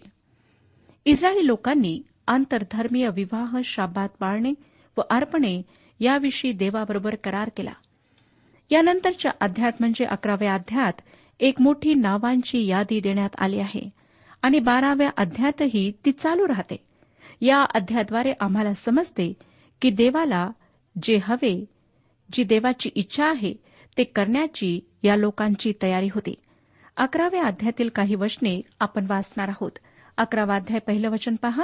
इस्रायली 1.05 1.47
लोकांनी 1.47 2.01
आंतरधर्मीय 2.27 3.09
विवाह 3.09 3.57
शाबात 3.63 4.09
पाळणे 4.19 4.53
व 4.97 5.01
अर्पणे 5.09 5.61
याविषयी 5.99 6.51
देवाबरोबर 6.51 7.15
करार 7.15 7.49
केला. 7.57 7.73
यानंतरच्या 8.71 9.31
अध्यात 9.41 9.71
म्हणजे 9.79 10.05
अकराव्या 10.05 10.53
अध्यात 10.53 11.01
एक 11.39 11.61
मोठी 11.61 11.93
नावांची 11.93 12.65
यादी 12.65 12.99
देण्यात 12.99 13.29
आली 13.37 13.59
आहे. 13.59 14.02
आणि 14.43 14.59
बाराव्या 14.59 15.09
अध्यातही 15.17 15.91
ती 16.05 16.11
चालू 16.11 16.47
राहते. 16.47 16.75
या 17.41 17.61
अध्याद्वारे 17.75 18.33
आम्हाला 18.39 18.73
समजते 18.73 19.33
की 19.81 19.89
देवाला 19.89 20.49
जे 21.03 21.19
हवे 21.23 21.65
जी 22.33 22.43
देवाची 22.43 22.89
इच्छा 22.95 23.25
आहे 23.25 23.53
ते 23.97 24.03
करण्याची 24.03 24.79
या 25.03 25.15
लोकांची 25.15 25.73
तयारी 25.81 26.07
होती. 26.07 26.33
अकराव्या 26.97 27.45
अध्यातील 27.45 27.89
काही 27.89 28.15
वचने 28.15 28.61
आपण 28.79 29.05
वाचणार 29.09 29.49
आहोत. 29.49 29.71
अकरावा 30.17 30.55
अध्याय 30.55 30.79
पहिलं 30.79 31.09
वचन 31.09 31.35
पहा. 31.35 31.63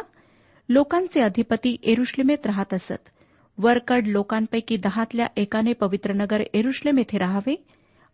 लोकांचे 0.70 1.22
अधिपती 1.22 1.78
एरुश्लेमेत 1.84 2.46
राहत 2.46 2.74
असत. 2.74 3.10
वरकड 3.58 4.08
लोकांपैकी 4.08 4.78
दहातल्या 4.78 5.28
एकाने 5.38 5.74
पवित्र 5.74 6.14
नगर 6.14 6.44
एरुश्लेम 6.54 6.98
येथे 6.98 7.18
राहावे 7.18 7.66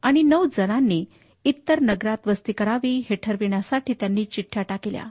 आणि 0.02 0.24
नऊ 0.24 0.46
जणांनी 0.58 1.06
इतर 1.46 1.80
नगरात 1.80 2.18
वस्ती 2.28 2.54
करावी 2.54 3.04
हे 3.10 3.16
ठरविण्यासाठी 3.16 3.94
त्यांनी 3.94 4.26
चिठ्ठ्या 4.26 4.64
टाकल्या. 4.64 5.04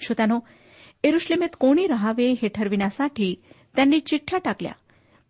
श्रोत्यानो 0.00 0.40
एरुश्लेमेत 1.04 1.48
कोणी 1.60 1.86
राहावे 1.86 2.32
हे 2.42 2.48
ठरविण्यासाठी 2.48 3.34
त्यांनी 3.76 4.00
चिठ्ठ्या 4.00 4.38
टाकल्या. 4.38 4.72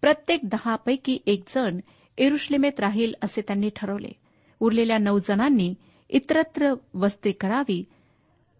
प्रत्येक 0.01 0.41
दहापैकी 0.43 1.19
एक 1.27 1.43
जण 1.49 1.81
एरुश्लेमेत 2.19 2.81
राहील 2.81 3.13
असे 3.23 3.41
त्यांनी 3.41 3.71
ठरवले. 3.77 4.13
उरलेल्या 4.61 4.99
नऊ 4.99 5.19
जणांनी 5.19 5.75
इतरत्र 6.11 6.75
वस्ती 6.95 7.33
करावी 7.33 7.85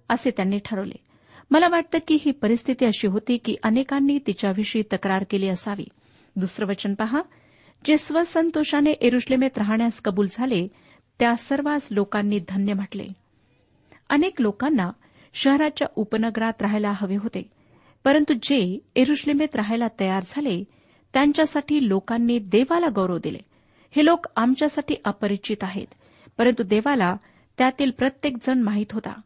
असे 0.09 0.31
त्यांनी 0.31 0.59
ठरवले. 0.65 0.97
मला 1.51 1.69
वाटतं 1.69 1.99
की 2.09 2.19
ही 2.21 2.31
परिस्थिती 2.31 2.85
अशी 2.85 3.07
होती 3.07 3.37
की 3.37 3.57
अनेकांनी 3.63 4.19
तिच्याविषयी 4.27 4.83
तक्रार 4.83 5.25
केली 5.31 5.49
असावी. 5.49 5.87
दुसरं 6.37 6.67
वचन 6.67 6.95
पहा. 6.95 7.23
जे 7.85 7.99
स्वसंतोषाने 7.99 8.91
एरुश्लेमेत 8.91 9.59
राहण्यास 9.59 10.01
कबूल 10.01 10.27
झाले 10.31 10.69
त्या 11.19 11.35
सर्वांस 11.37 11.89
लोकांनी 11.91 12.39
धन्य 12.49 12.73
म्हटले. 12.73 13.09
अनेक 14.11 14.41
लोकांना 14.41 14.91
शहराच्या 15.35 15.89
उपनगरात 15.97 16.53
राहायला 16.61 16.93
हवे 16.95 17.17
होते 17.17 17.51
परंतु 18.05 18.35
जे 18.43 18.79
एरुश्लेमेत 18.97 19.57
राहायला 19.57 19.87
तयार 20.01 20.23
झाले 20.27 20.65
त्यांच्यासाठी 21.13 21.89
लोकांनी 21.89 22.39
देवाला 22.39 22.87
गौरव 22.95 23.19
दिले. 23.19 23.39
हे 23.97 24.05
लोक 24.05 24.27
आमच्यासाठी 24.37 24.95
अपरिचित 25.05 25.57
आहेत 25.63 25.87
परंतु 26.39 26.63
देवाला 26.63 27.17
त्यातील 27.59 27.91
प्रत्येक 27.91 28.37
जण 28.37 28.63
माहीत 28.63 28.93
होता. 28.93 29.21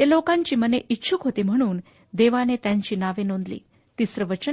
या 0.00 0.06
लोकांची 0.06 0.56
मने 0.56 0.78
इच्छुक 0.88 1.24
होती 1.24 1.42
म्हणून 1.42 1.80
देवाने 2.12 2.56
त्यांची 2.56 2.96
नावे 2.96 3.22
नोंदली. 3.22 3.58
तिसरं 3.98 4.26
वचन 4.26 4.52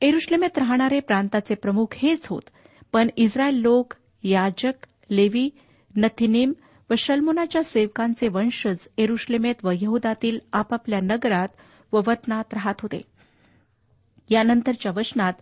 एरुश्लेमेत 0.00 0.58
राहणारे 0.58 1.00
प्रांताचे 1.00 1.54
प्रमुख 1.54 1.86
हेच 1.94 2.26
होत 2.28 2.42
पण 2.92 3.08
इस्रायल 3.16 3.54
लोक 3.54 3.94
याजक 4.22 4.86
लेवी 5.10 5.50
नथिनेम 5.96 6.52
व 6.90 6.94
शल्मोनाच्या 6.98 7.62
सेवकांचे 7.62 8.28
वंशज 8.28 8.88
एरुश्लेमेत 8.98 9.54
व 9.64 9.70
यहुदातील 9.70 10.38
आपापल्या 10.52 10.98
नगरात 11.02 11.48
व 11.92 12.00
वतनात 12.06 12.44
राहत 12.52 12.74
होते. 12.82 13.02
यानंतरच्या 14.30 14.92
वचनात 14.96 15.32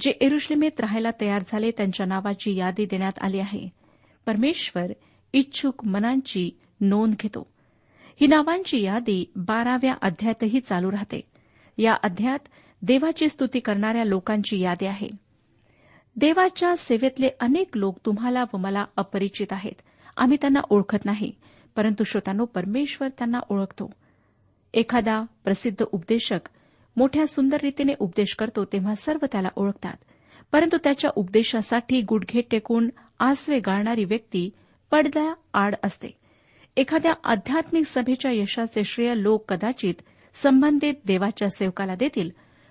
जे 0.00 0.10
एरुश्लेमेत 0.10 0.80
राहायला 0.80 1.10
तयार 1.20 1.42
झाले 1.48 1.70
त्यांच्या 1.70 2.06
नावाची 2.06 2.54
यादी 2.54 2.84
देण्यात 2.84 3.12
आली 3.20 3.38
आहे. 3.38 3.68
परमेश्वर 4.26 4.92
इच्छुक 5.32 5.86
मनांची 5.86 6.50
नोंद 6.80 7.14
घेतो. 7.20 7.50
ही 8.20 8.26
नावांची 8.26 8.82
यादी 8.82 9.32
बाराव्या 9.36 9.94
अध्यायातही 10.02 10.60
चालू 10.60 10.92
राहते. 10.92 11.20
या 11.78 11.94
अध्यायात 12.02 12.38
देवाची 12.82 13.28
स्तुती 13.28 13.60
करणाऱ्या 13.60 14.04
लोकांची 14.04 14.60
यादी 14.60 14.86
आहे. 14.86 15.08
देवाच्या 16.16 16.76
सेवेतले 16.76 17.28
अनेक 17.40 17.68
लोक 17.74 17.98
तुम्हाला 18.06 18.44
व 18.54 18.56
मला 18.56 18.84
अपरिचित 18.96 19.46
आहेत. 19.50 19.80
आम्ही 20.16 20.36
त्यांना 20.40 20.60
ओळखत 20.70 21.04
नाही 21.04 21.32
परंतु 21.76 22.04
श्रोतांनो 22.04 22.44
परमेश्वर 22.44 23.08
त्यांना 23.08 23.38
ओळखतो. 23.48 23.90
एखादा 24.74 25.22
प्रसिद्ध 25.44 25.84
उपदेशक 25.92 26.48
मोठ्या 26.96 27.26
सुंदर 27.26 27.56
रीतीने 27.62 27.92
उपदेश 27.98 28.34
करतो 28.34 28.64
तेव्हा 28.64 28.94
सर्व 28.94 29.26
त्याला 29.32 29.48
ओळखतात. 29.56 29.96
परंतु 30.52 30.76
त्याच्या 30.84 31.10
उपदेशासाठी 31.16 32.00
गुडघे 32.00 32.40
टेकून 32.40 32.88
आसवे 33.18 33.58
गाळणारी 33.58 34.04
व्यक्ती 34.04 34.50
पडद्या 34.90 35.34
आड 35.54 35.74
असते. 35.82 36.08
एखाद्या 36.76 37.12
आध्यात्मिक 37.24 37.86
सभेच्या 37.86 38.30
यशाचे 38.30 38.84
श्रेय 38.84 39.14
लोक 39.16 39.52
कदाचित 39.52 39.94
संबंधित 40.34 40.94
देवाच्या 41.06 41.48
सेवकाला 41.48 41.94
देतील 41.94 42.30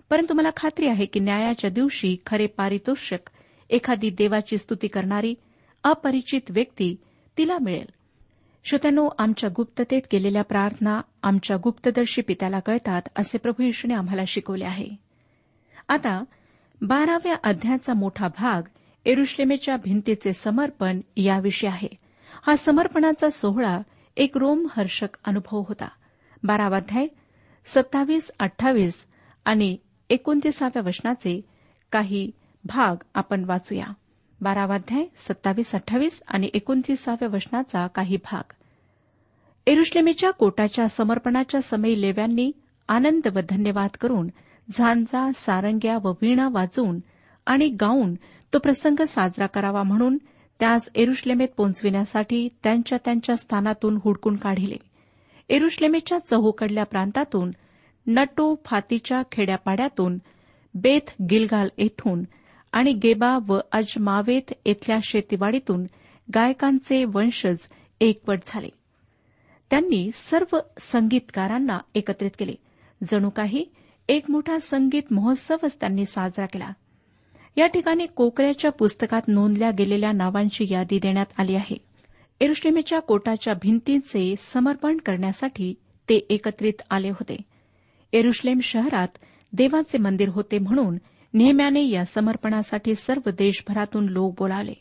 परंतु 0.09 0.33
मला 0.33 0.49
खात्री 0.57 0.87
आहे 0.87 1.05
की 1.05 1.19
न्यायाच्या 1.19 1.69
दिवशी 1.69 2.17
खरे 2.25 2.47
पारितोषिक 2.47 3.29
एखादी 3.69 4.09
देवाची 4.09 4.57
स्तुती 4.57 4.87
करणारी 4.87 5.33
अपरिचित 5.83 6.41
व्यक्ती 6.49 6.95
तिला 7.37 7.57
मिळेल. 7.57 7.85
श्रोत्यानो 8.65 9.09
आमच्या 9.17 9.49
गुप्ततेत 9.55 10.01
केलेल्या 10.11 10.43
प्रार्थना 10.43 11.01
आमच्या 11.23 11.57
गुप्तदर्शी 11.63 12.21
पित्याला 12.21 12.59
कळतात 12.59 13.01
असे 13.15 13.37
प्रभू 13.37 13.63
येशूने 13.63 13.93
आम्हाला 13.93 14.21
शिकवले 14.27 14.65
आहे. 14.65 14.89
आता 15.89 16.23
बाराव्या 16.81 17.35
अध्यायाचा 17.43 17.93
मोठा 17.93 18.27
भाग 18.27 18.61
एरुश्लेमेच्या 19.05 19.77
भिंतीचे 19.77 20.33
समर्पण 20.33 21.01
याविषयी 21.17 21.69
आहे. 21.69 21.87
हा 22.47 22.55
समर्पणाचा 22.55 23.29
सोहळा 23.29 23.79
एक 24.17 24.37
रोमहर्षक 24.37 25.07
अनुभव 25.25 25.63
होता. 25.67 25.87
बारावा 26.43 26.77
अध्याय 26.77 27.07
सत्तावीस 27.65 28.31
अठ्ठावीस 28.39 29.05
आणि 29.45 29.77
एकोणतीसाव्या 30.09 30.81
वचनाचे 30.85 31.41
काही 31.91 32.31
भाग 32.63 33.03
आपण 33.13 33.43
वाचूया. 33.43 33.85
बारावाध्याय 34.43 35.03
सत्तावीस 35.17 35.75
अठ्ठावीस 35.75 36.23
आणि 36.27 36.49
एकोणतीसाव्या 36.53 37.27
वचनाचा 37.27 37.87
काही 37.87 38.17
भाग. 38.17 38.53
एरुश्लेमेच्या 39.67 40.31
कोटाच्या 40.31 40.87
समर्पणाच्या 40.87 41.61
समयी 41.61 42.01
लेव्यांनी 42.01 42.51
आनंद 42.87 43.27
व 43.27 43.39
धन्यवाद 43.49 43.89
करून 44.01 44.29
झांजा 44.71 45.31
सारंग्या 45.35 45.97
व 46.03 46.11
वीणा 46.21 46.49
वाजवून 46.51 46.99
आणि 47.45 47.69
गाऊन 47.69 48.13
तो 48.53 48.59
प्रसंग 48.59 49.01
साजरा 49.01 49.45
करावा 49.45 49.83
म्हणून 49.83 50.17
त्यास 50.59 50.89
एरुश्लेमेत 50.95 51.47
पोहोचविण्यासाठी 51.57 52.47
त्यांच्या 52.63 52.97
त्यांच्या 53.05 53.35
स्थानातून 53.35 53.99
हुडकून 54.03 54.35
काढिले. 54.35 54.77
एरुश्लेमेच्या 55.49 56.19
चहूकडल्या 56.19 56.83
प्रांतातून 56.83 57.51
नटो 58.07 58.55
फातीच्या 58.65 59.21
खेड्यापाड्यातून 59.31 60.17
बेथ 60.73 61.13
गिलगाल 61.29 61.69
येथून 61.77 62.23
आणि 62.73 62.93
गेबा 62.93 63.37
व 63.47 63.59
अजमावेत 63.71 64.53
येथल्या 64.65 64.97
शेतीवाडीतून 65.03 65.83
गायकांचे 66.35 67.05
वंशज 67.05 67.57
एकवट 68.01 68.39
झाले. 68.45 68.69
त्यांनी 69.69 70.09
सर्व 70.13 70.57
संगीतकारांना 70.79 71.79
एकत्रित 71.95 72.31
केले. 72.39 72.53
जणू 73.03 73.29
काही 73.29 73.65
एक 74.09 74.31
मोठा 74.31 74.57
संगीत 74.57 75.03
महोत्सवच 75.11 75.79
त्यांनी 75.79 76.05
साजरा 76.05 76.45
केला. 76.45 76.69
या 77.57 77.67
ठिकाणी 77.67 78.05
कोकऱ्याच्या 78.05 78.71
पुस्तकात 78.71 79.21
नोंदल्या 79.27 79.71
गेलेल्या 79.71 80.11
नावांची 80.11 80.65
यादी 80.69 80.99
देण्यात 80.99 81.25
आली 81.37 81.55
आहे. 81.55 81.77
एरुश्लेमेच्या 82.41 82.99
कोटाच्या 82.99 83.53
भिंतींचे 83.53 84.35
समर्पण 84.39 84.97
करण्यासाठी 84.97 85.73
ते 86.09 86.15
एकत्रित 86.15 86.81
आले 86.89 87.09
होते. 87.09 87.37
एरुश्लेम 88.13 88.59
शहरात 88.59 89.07
देवाचे 89.53 89.97
मंदिर 89.97 90.29
होते 90.29 90.59
म्हणून 90.59 90.97
नेहम्याने 91.33 91.89
या 91.89 92.05
समर्पणासाठी 92.05 92.95
सर्व 92.95 93.29
देशभरातून 93.29 94.05
लोक 94.05 94.35
बोलावले. 94.37 94.73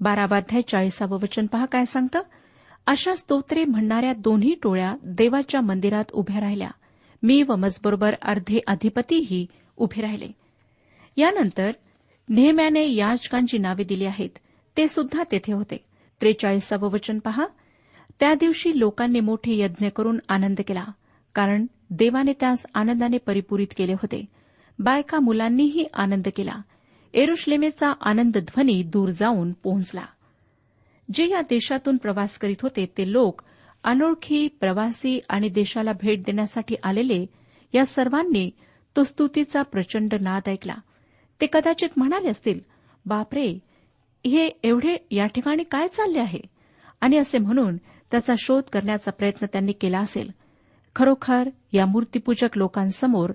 बारावाध्याय 0.00 0.62
चाळीसावं 0.62 1.18
वचन 1.20 1.46
पहा 1.46 1.64
काय 1.64 1.84
सांगतं? 1.84 2.20
अशा 2.86 3.14
स्तोत्रे 3.14 3.64
म्हणणाऱ्या 3.64 4.12
दोन्ही 4.12 4.54
टोळ्या 4.62 4.94
देवाच्या 5.02 5.60
मंदिरात 5.60 6.04
उभ्या 6.12 6.40
राहिल्या. 6.40 6.70
मी 7.22 7.42
व 7.42 7.56
मजबरोबर 7.56 8.14
अर्धे 8.22 8.58
अधिपतीही 8.66 9.46
उभे 9.76 10.02
राहिले. 10.02 10.28
यानंतर 11.16 11.70
नेहम्याने 12.28 12.94
याचकांची 12.94 13.58
नावे 13.58 13.84
दिली 13.84 14.04
आहेत. 14.04 14.30
ते 14.76 14.88
सुद्धा 14.88 15.22
तेथे 15.32 15.52
होते. 15.52 15.76
त्रेचाळीसावं 16.20 16.90
वचन 16.90 17.18
पहा. 17.18 17.46
त्या 18.20 18.34
दिवशी 18.34 18.78
लोकांनी 18.78 19.20
मोठे 19.20 19.58
यज्ञ 19.58 19.88
करून 19.88 20.18
आनंद 20.28 20.60
केला 20.68 20.84
कारण 21.34 21.66
देवाने 21.90 22.32
त्यास 22.32 22.66
आनंदाने 22.74 23.18
परिपूरित 23.18 23.66
केले 23.76 23.92
होते. 23.92 24.39
बायका 24.80 25.20
मुलांनीही 25.20 25.84
आनंद 25.94 26.28
केला. 26.36 26.62
एरुश्लेमेचा 27.14 27.92
आनंद 28.00 28.38
ध्वनी 28.38 28.82
दूर 28.82 29.08
जाऊन 29.10 29.52
पोहोचला. 29.52 30.04
जे 31.14 31.28
या 31.30 31.40
देशातून 31.40 31.96
प्रवास 31.96 32.38
करीत 32.38 32.56
होते 32.62 32.86
ते 32.86 33.12
लोक 33.12 33.42
अनोळखी 33.84 34.48
प्रवासी 34.48 35.20
आणि 35.28 35.48
देशाला 35.48 35.92
भेट 35.92 36.24
देण्यासाठी 36.24 36.74
आलेले 36.82 37.26
या 37.74 37.84
सर्वांनी 37.84 38.50
तो 38.96 39.02
स्तुतीचा 39.02 39.62
प्रचंड 39.62 40.14
नाद 40.20 40.48
ऐकला. 40.48 40.74
ते 41.40 41.46
कदाचित 41.52 41.88
म्हणाले 41.96 42.28
असतील 42.28 42.60
बापरे 43.06 43.58
हे 44.26 44.46
एवढे 44.62 44.96
या 45.10 45.26
ठिकाणी 45.26 45.62
काय 45.62 45.88
चालले 45.88 46.20
आहे? 46.20 46.40
आणि 47.00 47.16
असे 47.16 47.38
म्हणून 47.38 47.76
त्याचा 48.10 48.34
शोध 48.38 48.62
करण्याचा 48.72 49.10
प्रयत्न 49.10 49.46
त्यांनी 49.46 49.72
केला 49.72 49.98
असेल. 49.98 50.30
खरोखर 50.96 51.48
या 51.72 51.86
मूर्तीपूजक 51.86 52.58
लोकांसमोर 52.58 53.32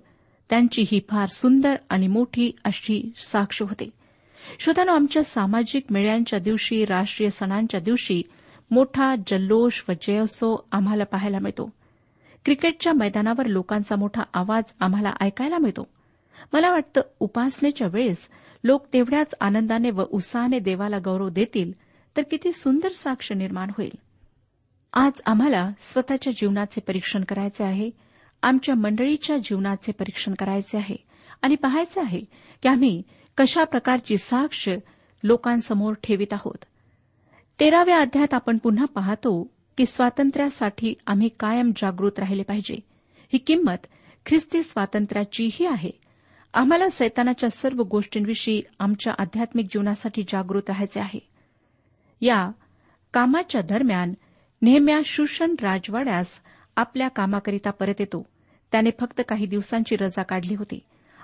त्यांची 0.50 0.86
ही 0.92 1.00
फार 1.10 1.26
सुंदर 1.26 1.76
आणि 1.90 2.08
मोठी 2.08 2.52
अशी 2.64 3.12
साक्ष 3.20 3.62
होते. 3.62 3.90
श्रोतानो 4.60 4.92
आमच्या 4.92 5.24
सामाजिक 5.24 5.84
मेळ्यांच्या 5.90 6.40
दिवशी 6.40 6.86
राष्ट्रीय 6.86 7.30
सणांच्या 7.30 7.80
दिवशी 7.80 8.22
मोठा 8.72 9.16
जल्लोष 9.28 9.82
व 9.90 9.92
जयोत्सव 10.02 10.56
आम्हाला 10.72 11.04
पाहायला 11.04 11.40
मिळतो. 11.40 11.70
क्रिकेटच्या 12.46 12.94
मैदानावर 12.94 13.46
लोकांचा 13.46 13.96
मोठा 13.96 14.24
आवाज 14.34 14.64
आम्हाला 14.80 15.14
ऐकायला 15.22 15.58
मिळतो. 15.58 15.88
मला 16.54 16.72
वाटतं 16.72 17.02
उपासनेच्या 17.20 17.88
वेळेस 17.88 18.18
लोक 18.64 18.86
तेवढ्याच 18.94 19.36
आनंदाने 19.42 19.92
व 19.92 20.04
उत्साहाने 20.12 20.60
देवाला 20.60 20.98
गौरव 21.06 21.30
देतील 21.30 21.72
तर 22.18 22.22
किती 22.32 22.52
सुंदर 22.52 22.90
साक्ष 22.90 23.32
निर्माण 23.32 23.70
होईल. 23.78 23.92
आज 24.94 25.12
आम्हाला 25.26 25.70
स्वतःच्या 25.80 26.34
जीवनाचे 26.34 26.82
परीक्षण 26.82 27.24
करायचे 27.24 27.64
आहे. 27.64 27.90
आमच्या 28.46 28.76
मंडळीच्या 28.76 29.38
जीवनाचे 29.38 29.92
परीक्षण 29.92 30.34
करायचे 30.34 30.78
आहे 30.78 30.96
आणि 31.42 31.56
पाहायचे 31.56 32.02
आहे 32.02 32.20
की 32.64 32.70
आम्ही 32.70 33.02
कशा 33.38 33.64
प्रकारची 33.64 34.18
साक्ष 34.18 34.70
लोकांसमोर 35.24 35.94
ठेवित 36.04 36.34
आहोत. 36.34 36.66
तेराव्या 37.60 38.00
अध्यायात 38.00 38.34
आपण 38.34 38.58
पुन्हा 38.58 38.86
पाहतो 38.86 39.52
की 39.78 39.86
स्वातंत्र्यासाठी 39.86 40.94
आम्ही 41.08 41.30
कायम 41.40 41.72
जागृत 41.78 42.12
राहिले 42.18 42.44
पाहिजे. 42.44 42.76
ही 43.34 43.38
किंमत 43.38 43.88
ख्रिस्ती 44.26 44.64
स्वातंत्र्याचीही 44.64 45.66
आहे. 45.66 45.92
आम्हाला 46.54 46.90
सैतानाच्या 46.90 47.50
सर्व 47.50 47.84
गोष्टींविषयी 47.84 48.62
आमच्या 48.80 49.14
आध्यात्मिक 49.20 49.66
जीवनासाठी 49.66 50.24
जागृत 50.24 50.64
राहायचे 50.68 51.00
आहे. 51.00 51.28
या 52.22 52.52
कामाच्या 53.14 53.62
दरम्यान 53.62 54.14
नेहम्या 54.62 55.00
शूषण 55.06 55.56
राजवाड्यास 55.62 56.28
आपल्या 56.76 57.08
कामाकरिता 57.08 57.72
परत 57.72 57.94
येतो. 58.00 58.35
त्याने 58.76 58.90
फक्त 59.00 59.22
काही 59.30 59.46
दिवसांची 59.46 59.96
रजा 59.96 60.24
काढली 60.24 60.56
होती. 60.56 60.80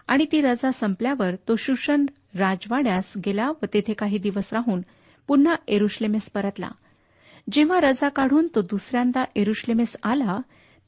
आणि 0.08 0.26
ती 0.32 0.42
रजा 0.42 0.72
संपल्यावर 0.72 1.36
तो 1.36 1.56
शुषण 1.56 2.06
राजवाड्यास 2.36 3.14
गेला 3.26 3.50
व 3.50 3.66
तेथे 3.74 3.94
काही 3.94 4.18
दिवस 4.18 4.54
राहून 4.54 4.82
पुन्हा 5.28 5.56
एरुश्लेमेस 5.68 6.32
परतला. 6.32 6.70
जेव्हा 7.52 7.80
रजा 7.80 8.10
काढून 8.10 8.48
तो 8.56 8.62
दुसऱ्यांदा 8.62 9.24
एरुश्लेमेस 9.36 9.98
आला 10.04 10.38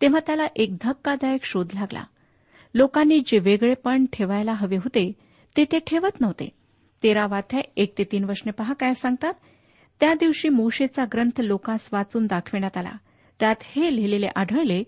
तेव्हा 0.01 0.19
त्याला 0.19 0.45
एक 0.55 0.75
धक्कादायक 0.81 1.45
शोध 1.45 1.67
लागला. 1.73 2.03
लोकांनी 2.73 3.19
जे 3.25 3.39
वेगळेपण 3.39 4.05
ठेवायला 4.13 4.53
हवे 4.53 4.75
होते 4.75 5.13
ते 5.57 5.65
ते 5.71 5.79
ठेवत 5.79 6.21
नव्हते. 6.21 6.49
तेरा 7.03 7.25
वाथ्या 7.27 7.61
एक 7.77 7.93
ते 7.97 8.03
तीन 8.03 8.23
वशने 8.23 8.51
पहा 8.51 8.73
काय 8.73 8.93
सांगतात? 8.93 9.33
त्या 9.99 10.13
दिवशी 10.13 10.49
मोशेचा 10.49 11.05
ग्रंथ 11.05 11.41
लोकांस 11.41 11.89
वाचून 11.93 12.25
दाखविण्यात 12.25 12.77
आला. 12.77 12.91
त्यात 13.39 13.55
हे 13.61 13.95
लिहिलेले 13.95 14.27
आढळले 14.35 14.83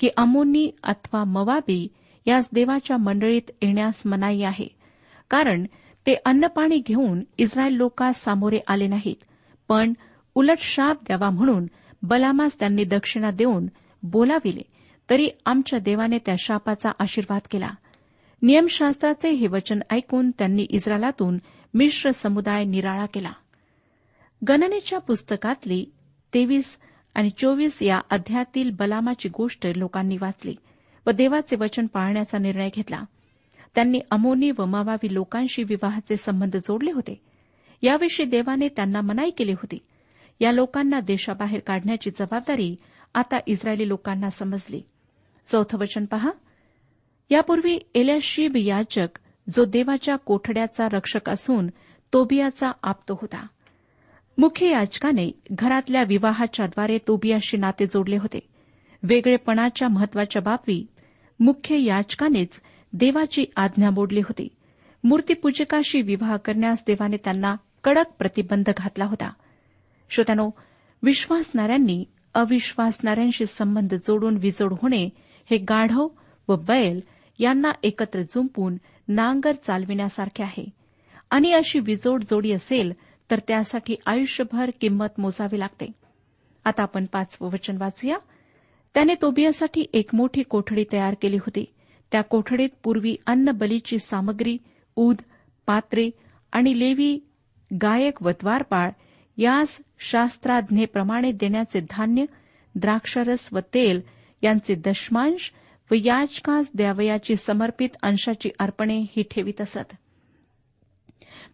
की 0.00 0.08
अमोनी 0.16 0.70
अथवा 0.82 1.24
मवाबी 1.24 1.88
यास 2.26 2.48
देवाच्या 2.52 2.96
मंडळीत 2.96 3.50
येण्यास 3.62 4.02
मनाई 4.06 4.42
आहे. 4.42 4.68
कारण 5.30 5.64
ते 6.06 6.14
अन्नपाणी 6.24 6.78
घेऊन 6.78 7.24
इस्रायल 7.38 7.72
लोकांस 7.72 8.16
सामोरे 8.16 8.58
आले 8.68 8.86
नाहीत. 8.86 9.24
पण 9.68 9.92
उलट 10.34 10.58
शाप 10.58 11.02
द्यावा 11.02 11.30
म्हणून 11.30 11.66
बलामास 12.02 12.58
त्यांनी 12.58 12.84
दक्षिणा 12.84 13.30
देऊन 13.30 13.66
बोलाविले 14.02 14.62
तरी 15.10 15.28
आमच्या 15.46 15.78
देवाने 15.78 16.18
त्या 16.18 16.34
शापाचा 16.38 16.90
आशीर्वाद 16.98 17.40
केला. 17.50 17.70
नियमशास्त्राचे 18.42 19.30
हे 19.30 19.46
वचन 19.46 19.80
ऐकून 19.90 20.30
त्यांनी 20.30 20.66
इस्रायलातून 20.70 21.38
मिश्र 21.74 22.10
समुदाय 22.10 22.64
निराळा 22.64 23.06
केला. 23.06 23.32
गणनेच्या 24.48 24.98
पुस्तकातली 24.98 25.84
तेवीस 26.34 26.78
आणि 27.18 27.30
चोवीस 27.30 27.82
या 27.82 28.00
अध्यातील 28.10 28.70
बलामाची 28.70 29.28
गोष्ट 29.28 29.66
लोकांनी 29.76 30.16
वाचली 30.16 30.54
व 31.06 31.10
देवाचे 31.10 31.56
वचन 31.56 31.86
पाळण्याचा 31.86 32.38
निर्णय 32.38 32.68
घेतला. 32.74 33.02
त्यांनी 33.74 34.00
अमोनी 34.10 34.50
व 34.58 34.64
मवावी 34.64 35.14
लोकांशी 35.14 35.62
विवाहाचे 35.62 36.16
संबंध 36.16 36.56
जोडले 36.56 36.92
होते. 36.92 37.20
याविषयी 37.82 38.26
देवाने 38.26 38.68
त्यांना 38.68 39.00
मनाई 39.00 39.30
केली 39.30 39.52
होती. 39.52 39.78
या 40.40 40.52
लोकांना 40.52 41.00
देशाबाहेर 41.00 41.60
काढण्याची 41.60 42.10
जबाबदारी 42.10 42.76
आता 43.14 43.36
इस्रायली 43.46 43.88
लोकांना 43.88 44.30
समजली. 44.30 44.82
चौथं 45.52 45.78
वचन 45.78 46.04
पहा. 46.04 46.30
यापूर्वी 47.30 47.78
एल्याशिब 47.94 48.56
याचक 48.56 49.18
जो 49.50 49.64
देवाच्या 49.64 50.16
कोठड्याचा 50.16 50.88
रक्षक 50.92 51.30
असून 51.30 51.66
तोबियाचा 52.12 52.70
आप्त 52.82 53.10
होता. 53.10 53.46
मुख्य 54.38 54.66
याचकाने 54.66 55.30
घरातल्या 55.50 56.02
विवाहाच्याद्वारे 56.02 56.98
तोबियाशी 56.98 57.56
नाते 57.56 57.86
जोडले 57.86 58.16
होते. 58.16 58.38
वेगळेपणाच्या 59.02 59.88
महत्त्वाच्या 59.88 60.42
बाबी 60.42 60.86
मुख्य 61.40 61.82
याचकानेच 61.82 62.62
देवाची 62.92 63.44
आज्ञा 63.56 63.90
मोडली 63.90 64.20
होती. 64.20 64.48
मूर्तीपूजकाशी 65.04 66.02
विवाह 66.02 66.36
करण्यास 66.36 66.84
देवाने 66.86 67.16
त्यांना 67.16 67.54
कडक 67.84 68.04
प्रतिबंध 68.18 68.70
घातला 68.76 69.04
होता. 69.04 69.30
श्रोत्यानो 70.10 70.50
विश्वासणाऱ्यांनी 71.02 72.04
अविश्वासणाऱ्यांशी 72.34 73.46
संबंध 73.46 73.94
जोडून 73.94 74.36
विजोड 74.36 74.72
होणे 74.72 75.08
हे 75.50 75.56
गाढव 75.56 76.08
व 76.48 76.56
बैल 76.56 77.00
यांना 77.38 77.70
एकत्र 77.82 78.22
जुंपून 78.22 78.76
नांगर 79.08 79.52
चालविण्यासारखे 79.52 80.42
आहे. 80.42 80.70
आणि 81.30 81.52
अशी 81.52 81.80
विजोड 81.80 82.22
जोडी 82.22 82.52
असेल 82.52 82.92
तर 83.30 83.38
त्यासाठी 83.48 83.96
आयुष्यभर 84.06 84.70
किंमत 84.80 85.20
मोजावी 85.20 85.58
लागते. 85.58 85.92
आता 86.64 86.82
आपण 86.82 87.04
पाचवं 87.12 87.50
वचन 87.50 87.76
वाचूया. 87.76 88.18
त्याने 88.94 89.14
तोबियासाठी 89.22 89.84
एक 89.92 90.14
मोठी 90.14 90.42
कोठडी 90.42 90.84
तयार 90.92 91.14
केली 91.22 91.36
होती. 91.36 91.64
त्या 92.12 92.22
कोठडीत 92.22 92.68
पूर्वी 92.84 93.16
अन्न 93.26 93.50
बलीची 93.50 93.98
सामग्री 93.98 94.56
ऊद 94.96 95.16
पात्रे 95.66 96.10
आणि 96.52 96.78
लेवी 96.78 97.18
गायक 97.74 98.22
व 98.22 98.30
द्वारपाळ 98.30 98.90
यास 99.36 99.78
शास्त्राज्ञेप्रमाणे 99.98 101.32
देण्याचे 101.32 101.80
धान्य 101.80 102.24
द्राक्षरस 102.74 103.48
व 103.52 103.58
तेल 103.58 104.00
यांचे 104.42 104.74
दशमांश 104.74 105.52
व 105.90 105.94
याचकास 105.94 106.70
द्यावयाची 106.74 107.36
समर्पित 107.36 107.88
अंशाची 108.02 108.50
अर्पणे 108.58 108.98
ही 108.98 109.22
ठेवीत 109.22 109.60
असत. 109.60 109.94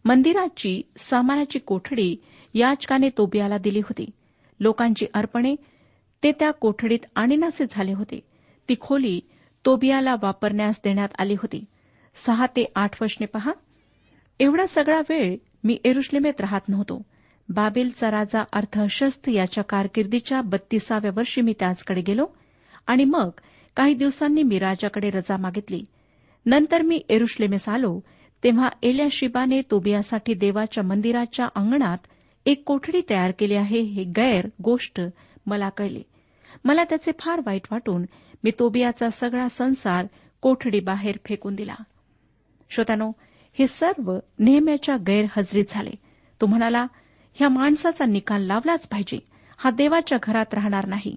मंदिराची 0.04 0.82
सामानाची 0.96 1.58
कोठडी 1.58 2.16
याचकाने 2.54 3.08
तोबियाला 3.08 3.58
दिली 3.58 3.78
होती. 3.78 4.10
लोकांची 4.60 5.06
अर्पणे 5.14 5.54
ते 6.22 6.32
त्या 6.32 6.50
कोठडीत 6.50 6.98
आणिनासे 7.14 7.64
झाले 7.70 7.92
होते. 7.92 8.20
ती 8.68 8.74
खोली 8.80 9.20
तोबियाला 9.66 10.14
वापरण्यास 10.22 10.80
देण्यात 10.84 11.08
आली 11.18 11.34
होती. 11.34 11.64
सहा 12.14 12.46
ते 12.46 12.72
आठ 12.76 13.02
वर्षने 13.02 13.26
पहा. 13.26 13.52
एवढा 14.40 14.66
सगळा 14.66 15.00
वेळ 15.08 15.36
मी 15.64 15.78
एरुश्लेमेत 15.84 16.40
राहत 16.40 16.60
नव्हतो. 16.68 17.02
बाबेलचा 17.48 18.10
राजा 18.10 18.44
अर्थशस्त्र 18.52 19.32
याच्या 19.32 19.64
कारकिर्दीच्या 19.64 20.40
बत्तीसाव्या 20.40 21.10
वर्षी 21.14 21.40
मी 21.40 21.54
त्याचकडे 21.60 22.00
गेलो 22.00 22.26
आणि 22.86 23.04
मग 23.04 23.30
काही 23.76 23.94
दिवसांनी 23.94 24.42
मी 24.42 24.58
राजाकडे 24.58 25.10
रजा 25.10 25.36
मागितली. 25.36 25.84
नंतर 26.46 26.82
मी 26.82 27.02
एरुश्लेमेस 27.08 27.68
आलो 27.68 28.00
तेव्हा 28.44 28.68
एल्याशिबाने 28.82 29.60
तोबियासाठी 29.70 30.34
देवाच्या 30.34 30.84
मंदिराच्या 30.84 31.48
अंगणात 31.54 31.98
एक 32.46 32.64
कोठडी 32.64 33.00
तयार 33.10 33.30
केली 33.38 33.54
आहे 33.54 33.80
हे 33.80 34.04
गैर 34.04 34.48
गोष्ट 34.64 35.00
मला 35.46 35.68
कळली. 35.68 36.02
मला 36.64 36.84
त्याचे 36.84 37.12
फार 37.20 37.40
वाईट 37.46 37.62
वाटून 37.70 38.04
मी 38.44 38.50
तोबियाचा 38.58 39.08
सगळा 39.08 39.48
संसार 39.48 40.06
कोठडी 40.40 40.80
बाहेर 40.80 41.16
फेकून 41.24 41.54
दिला. 41.54 41.74
श्रोत्यानो 42.70 43.12
हे 43.58 43.66
सर्व 43.66 44.18
नेहम्याच्या 44.38 44.96
गैरहजरीत 44.96 45.64
झाले. 45.68 45.90
तो 46.40 46.46
म्हणाला 46.46 46.86
ह्या 47.34 47.48
माणसाचा 47.48 48.04
निकाल 48.04 48.42
लावलाच 48.42 48.88
पाहिजे. 48.88 49.18
हा 49.58 49.70
देवाच्या 49.70 50.18
घरात 50.22 50.54
राहणार 50.54 50.86
नाही. 50.86 51.16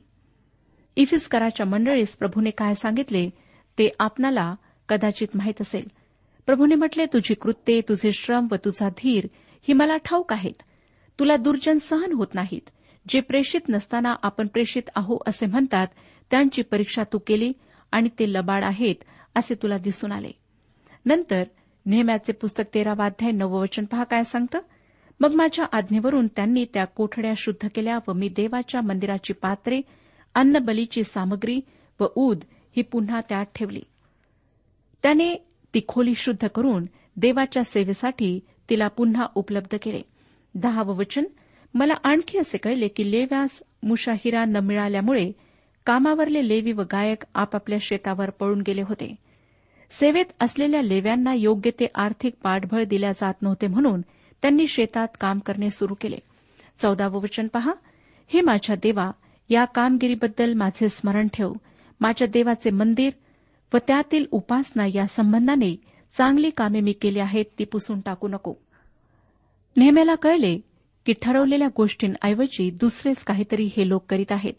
इफिस्कराच्या 0.95 1.65
मंडळीस 1.65 2.17
प्रभूने 2.17 2.49
काय 2.49 2.73
सांगितले 2.73 3.29
ते 3.79 3.89
आपणाला 3.99 4.55
कदाचित 4.89 5.27
माहीत 5.35 5.61
असेल. 5.61 5.96
प्रभूने 6.47 6.75
म्हटले 6.75 7.05
तुझी 7.05 7.33
कृत्ये 7.33 7.81
तुझे 7.81 8.11
श्रम 8.11 8.47
व 8.51 8.55
तुझा 8.55 8.89
धीर 8.89 9.27
ही 9.61 9.73
मला 9.73 9.97
ठाऊक 9.97 10.33
आहेत. 10.33 10.53
तुला 11.19 11.35
दुर्जन 11.35 11.77
सहन 11.77 12.13
होत 12.13 12.27
नाहीत. 12.33 12.69
जे 13.09 13.19
प्रेषित 13.19 13.61
नसताना 13.69 14.15
आपण 14.23 14.47
प्रेषित 14.47 14.83
आहो 14.95 15.17
असे 15.27 15.45
म्हणतात 15.45 15.87
त्यांची 16.31 16.61
परीक्षा 16.61 17.03
तू 17.03 17.19
केली 17.27 17.51
आणि 17.91 18.09
ते 18.09 18.33
लबाड 18.33 18.63
आहेत 18.63 18.95
असे 19.35 19.55
तुला 19.55 19.77
दिसून 19.77 20.11
आले. 20.11 20.31
नंतर 21.05 21.43
नेहम्याचे 21.85 22.33
पुस्तक 22.33 22.63
तेरावाध्याय 22.73 23.31
नववचन 23.31 23.85
पहा 23.85 24.03
काय 24.03 24.23
सांगतं? 24.23 24.59
मग 25.19 25.33
माझ्या 25.35 25.65
आज्ञेवरून 25.71 26.27
त्यांनी 26.27 26.65
त्या 26.73 26.85
कोठड्या 26.85 27.31
शुद्ध 27.37 27.67
केल्या 27.75 27.99
व 28.07 28.13
मी 28.13 28.29
देवाच्या 28.29 28.81
मंदिराची 28.81 29.33
पात्रे 29.33 29.81
अन्नबलीची 30.35 31.03
सामग्री 31.03 31.59
व 31.99 32.05
ऊद 32.15 32.39
ही 32.77 32.81
पुन्हा 32.81 33.21
त्यात 33.21 33.45
ठेवली. 33.55 33.81
त्याने 35.03 35.43
ती 35.77 35.81
खोली 35.87 36.13
शुद्ध 36.15 36.47
करून 36.47 36.85
देवाच्या 37.17 37.63
सेवेसाठी 37.63 38.39
तिला 38.69 38.87
पुन्हा 38.87 39.25
उपलब्ध 39.35 39.77
केले. 39.81 40.01
दहावं 40.55 40.95
वचन 40.95 41.23
मला 41.73 41.93
आणखी 42.03 42.37
असे 42.37 42.57
कळले 42.57 42.87
की 42.87 43.11
लेव्यास 43.11 43.63
मुशाहिरा 43.83 44.45
न 44.45 44.57
मिळाल्यामुळे 44.57 45.31
कामावरले 45.85 46.47
लेवी 46.47 46.71
व 46.71 46.81
गायक 46.81 47.23
आपापल्या 47.35 47.79
शेतावर 47.81 48.29
पळून 48.29 48.61
गेले 48.61 48.81
होते. 48.81 49.15
सेवेत 49.91 50.25
असलेल्या 50.39 50.81
लेव्यांना 50.81 51.33
योग्य 51.33 51.71
ते 51.71 51.87
आर्थिक 51.95 52.33
पाठबळ 52.43 52.83
दिल्या 52.83 53.11
जात 53.11 53.33
नव्हते 53.41 53.67
म्हणून 53.67 54.01
त्यांनी 54.41 54.67
शेतात 54.67 55.07
काम 55.21 55.39
करणे 55.39 55.69
सुरू 55.69 55.93
केले. 56.01 56.17
चौदावं 56.79 57.21
वचन 57.21 57.47
पहा 57.47 57.73
हे 58.27 58.41
माझ्या 58.41 58.75
देवा 58.75 59.11
या 59.49 59.65
कामगिरीबद्दल 59.65 60.53
माझे 60.53 60.89
स्मरण 60.89 61.27
ठेव. 61.33 61.53
माझ्या 62.01 62.27
देवाचे 62.27 62.69
मंदिर 62.69 63.09
व 63.73 63.77
त्यातील 63.77 64.25
उपासना 64.31 64.85
या 64.93 65.05
संबंधाने 65.05 65.75
चांगली 66.17 66.49
कामे 66.49 66.79
मी 66.79 66.91
केली 66.91 67.19
आहेत 67.19 67.45
ती 67.59 67.63
पुसून 67.63 68.01
टाकू 68.01 68.27
नको. 68.27 68.53
नेहम्याला 69.77 70.15
कळले 70.15 70.59
की 71.05 71.13
ठरवलेल्या 71.21 71.67
गोष्टींऐवजी 71.77 72.71
दुसरेच 72.71 73.23
काहीतरी 73.23 73.69
हे 73.77 73.89
लोक 73.89 74.05
करीत 74.09 74.31
आहेत 74.31 74.53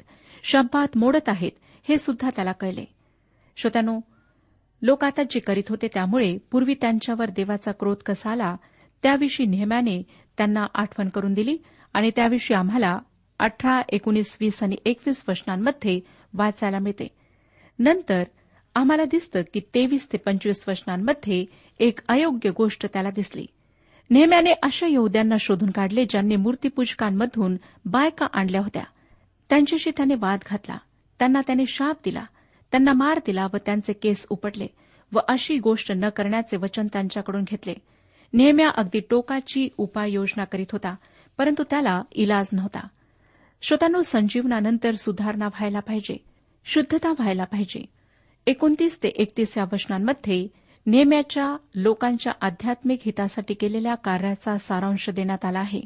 शब्दात 0.44 0.96
मोडत 0.96 1.28
आहेत 1.28 1.52
हे 1.88 1.96
सुद्धा 1.96 2.30
त्याला 2.36 2.52
कळले. 2.52 2.84
श्रोत्यानो 3.56 4.00
लोक 4.82 5.04
आता 5.04 5.22
जे 5.22 5.40
करीत 5.40 5.62
होते 5.68 5.86
त्यामुळे 5.86 6.38
पूर्वी 6.50 6.74
त्यांच्यावर 6.74 7.30
देवाचा 7.30 7.72
क्रोध 7.72 7.96
कसा 7.96 8.30
आला 8.30 8.56
त्याविषयी 9.02 9.46
नेहम्याने 9.46 10.02
त्यांना 10.36 10.66
आठवण 10.74 11.08
करून 11.08 11.34
दिली 11.34 11.58
आणि 11.92 12.10
त्याविषयी 12.16 12.56
आम्हाला 12.56 12.98
अठरा 13.38 13.82
एकोणीस 13.88 14.38
वीस 14.40 14.62
आणि 14.62 14.76
एकवीस 14.84 15.24
वचनांमध्ये 15.28 16.00
वाचायला 16.34 16.78
मिळते. 16.78 17.08
नंतर 17.78 18.22
आम्हाला 18.78 19.04
दिसतं 19.04 19.40
की 19.54 19.60
तेवीस 19.60 20.12
ते 20.12 20.18
पंचवीस 20.18 20.64
वचनांमध्ये 20.68 21.44
एक 21.78 21.98
अयोग्य 22.08 22.50
गोष्ट 22.50 22.86
त्याला 22.86 23.10
दिसली. 23.10 23.46
नेहम्याने 24.10 24.52
अशा 24.62 24.86
यहद्यांना 24.86 25.34
शोधून 25.40 25.70
काढले 25.70 26.04
ज्यांनी 26.04 26.36
मूर्तीपूजकांमधून 26.36 27.56
बायका 27.84 28.26
आणल्या 28.32 28.60
होत्या. 28.60 28.82
त्यांच्याशी 29.48 29.90
त्याने 29.90 30.14
वाद 30.14 30.38
घातला. 30.50 30.78
त्यांना 31.18 31.40
त्याने 31.46 31.66
शाप 31.66 31.96
दिला. 32.04 32.24
त्यांना 32.70 32.92
मार 32.92 33.18
दिला 33.26 33.46
व 33.52 33.56
त्यांचे 33.56 33.92
केस 33.92 34.26
उपटले 34.30 34.66
व 35.12 35.18
अशी 35.28 35.58
गोष्ट 35.58 35.92
न 35.96 36.08
करण्याचे 36.08 36.56
वचन 36.56 36.86
त्यांच्याकडून 36.86 37.42
घेतले. 37.42 37.74
नेहम्या 38.32 38.68
अगदी 38.76 39.00
टोकाची 39.10 39.68
उपाययोजना 39.78 40.44
करीत 40.44 40.72
होता 40.72 40.94
परंतु 41.38 41.62
त्याला 41.70 42.02
इलाज 42.12 42.46
नव्हता. 42.52 42.86
श्रोतांनो 43.62 44.02
संजीवनानंतर 44.02 44.94
सुधारणा 44.94 45.46
व्हायला 45.46 45.80
पाहिजे. 45.80 46.16
शुद्धता 46.64 47.10
व्हायला 47.10 47.44
पाहिजे. 47.44 47.97
एकोणतीस 48.48 49.02
ते 49.02 49.08
एकतीस 49.08 49.58
या 49.58 49.64
वचनांमध्ये 49.72 50.48
नेम्याच्या 50.86 51.56
लोकांच्या 51.74 52.32
आध्यात्मिक 52.40 52.98
हितासाठी 53.06 53.54
केलेल्या 53.54 53.94
कार्याचा 53.94 54.56
सारांश 54.56 55.10
देण्यात 55.10 55.44
आला 55.44 55.58
आहे. 55.58 55.80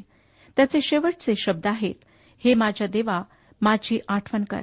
त्याचे 0.57 0.81
शेवटचे 0.81 1.35
शब्द 1.35 1.67
आहेत 1.67 1.95
हे 2.43 2.53
माझ्या 2.53 2.87
देवा 2.87 3.21
माझी 3.61 3.99
आठवण 4.07 4.43
कर. 4.43 4.61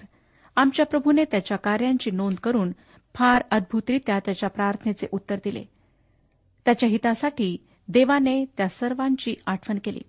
आमच्या 0.56 0.86
प्रभूने 0.86 1.24
त्याच्या 1.24 1.58
कार्यांची 1.58 2.10
नोंद 2.10 2.36
करून 2.36 2.72
फार 3.14 3.42
अद्भुतरित्या 3.50 4.18
त्याच्या 4.18 4.48
प्रार्थनेचे 4.48 5.06
उत्तर 5.12 5.36
दिले. 5.36 5.64
त्याच्या 6.64 6.88
हितासाठी 6.88 7.56
देवाने 7.88 8.44
त्या 8.56 8.68
सर्वांची 8.68 9.34
आठवण 9.46 9.78
केली. 9.84 10.02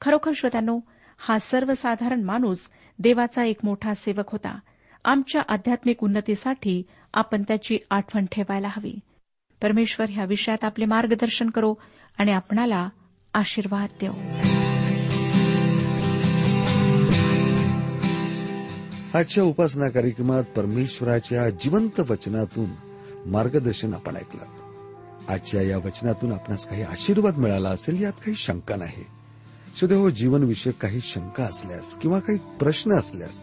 खरोखर 0.00 0.32
श्रोत्यानो 0.34 0.80
हा 1.18 1.38
सर्वसाधारण 1.38 2.22
माणूस 2.22 2.70
देवाचा 2.98 3.44
एक 3.44 3.56
मोठा 3.62 3.94
सेवक 3.94 4.30
होता. 4.32 4.58
आमच्या 5.04 5.42
आध्यात्मिक 5.48 6.04
उन्नतीसाठी 6.04 6.82
आपण 7.14 7.42
त्याची 7.42 7.78
आठवण 7.90 8.26
ठेवायला 8.32 8.68
हवी. 8.68 8.94
परमेश्वर 9.62 10.06
ह्या 10.10 10.24
विषयात 10.24 10.64
आपले 10.64 10.84
मार्गदर्शन 10.84 11.50
करो 11.50 11.74
आणि 12.18 12.32
आपणाला 12.32 12.88
आशीर्वाद 13.34 13.88
देव. 14.00 14.12
आजच्या 19.14 19.44
उपासना 19.44 19.88
कार्यक्रमात 19.88 20.44
परमेश्वराच्या 20.44 21.50
जिवंत 21.50 22.00
वचनातून 22.00 22.70
मार्गदर्शन 23.26 23.94
आपण 23.94 24.16
ऐकलं. 24.16 24.44
आजच्या 25.28 25.62
या 25.62 25.78
वचनातून 25.78 26.32
आपणास 26.32 26.68
काही 26.68 26.82
आशीर्वाद 26.82 27.36
मिळाला 27.36 27.68
असेल 27.68 28.02
यात 28.02 28.12
काही 28.12 28.34
शंका 28.34 28.76
नाही. 28.76 29.04
सुदैव 29.76 30.00
हो, 30.00 30.10
जीवनविषयक 30.10 30.74
काही 30.74 31.00
शंका 31.00 31.44
असल्यास 31.44 31.94
किंवा 31.94 32.18
काही 32.18 32.38
प्रश्न 32.38 32.92
असल्यास 32.92 33.42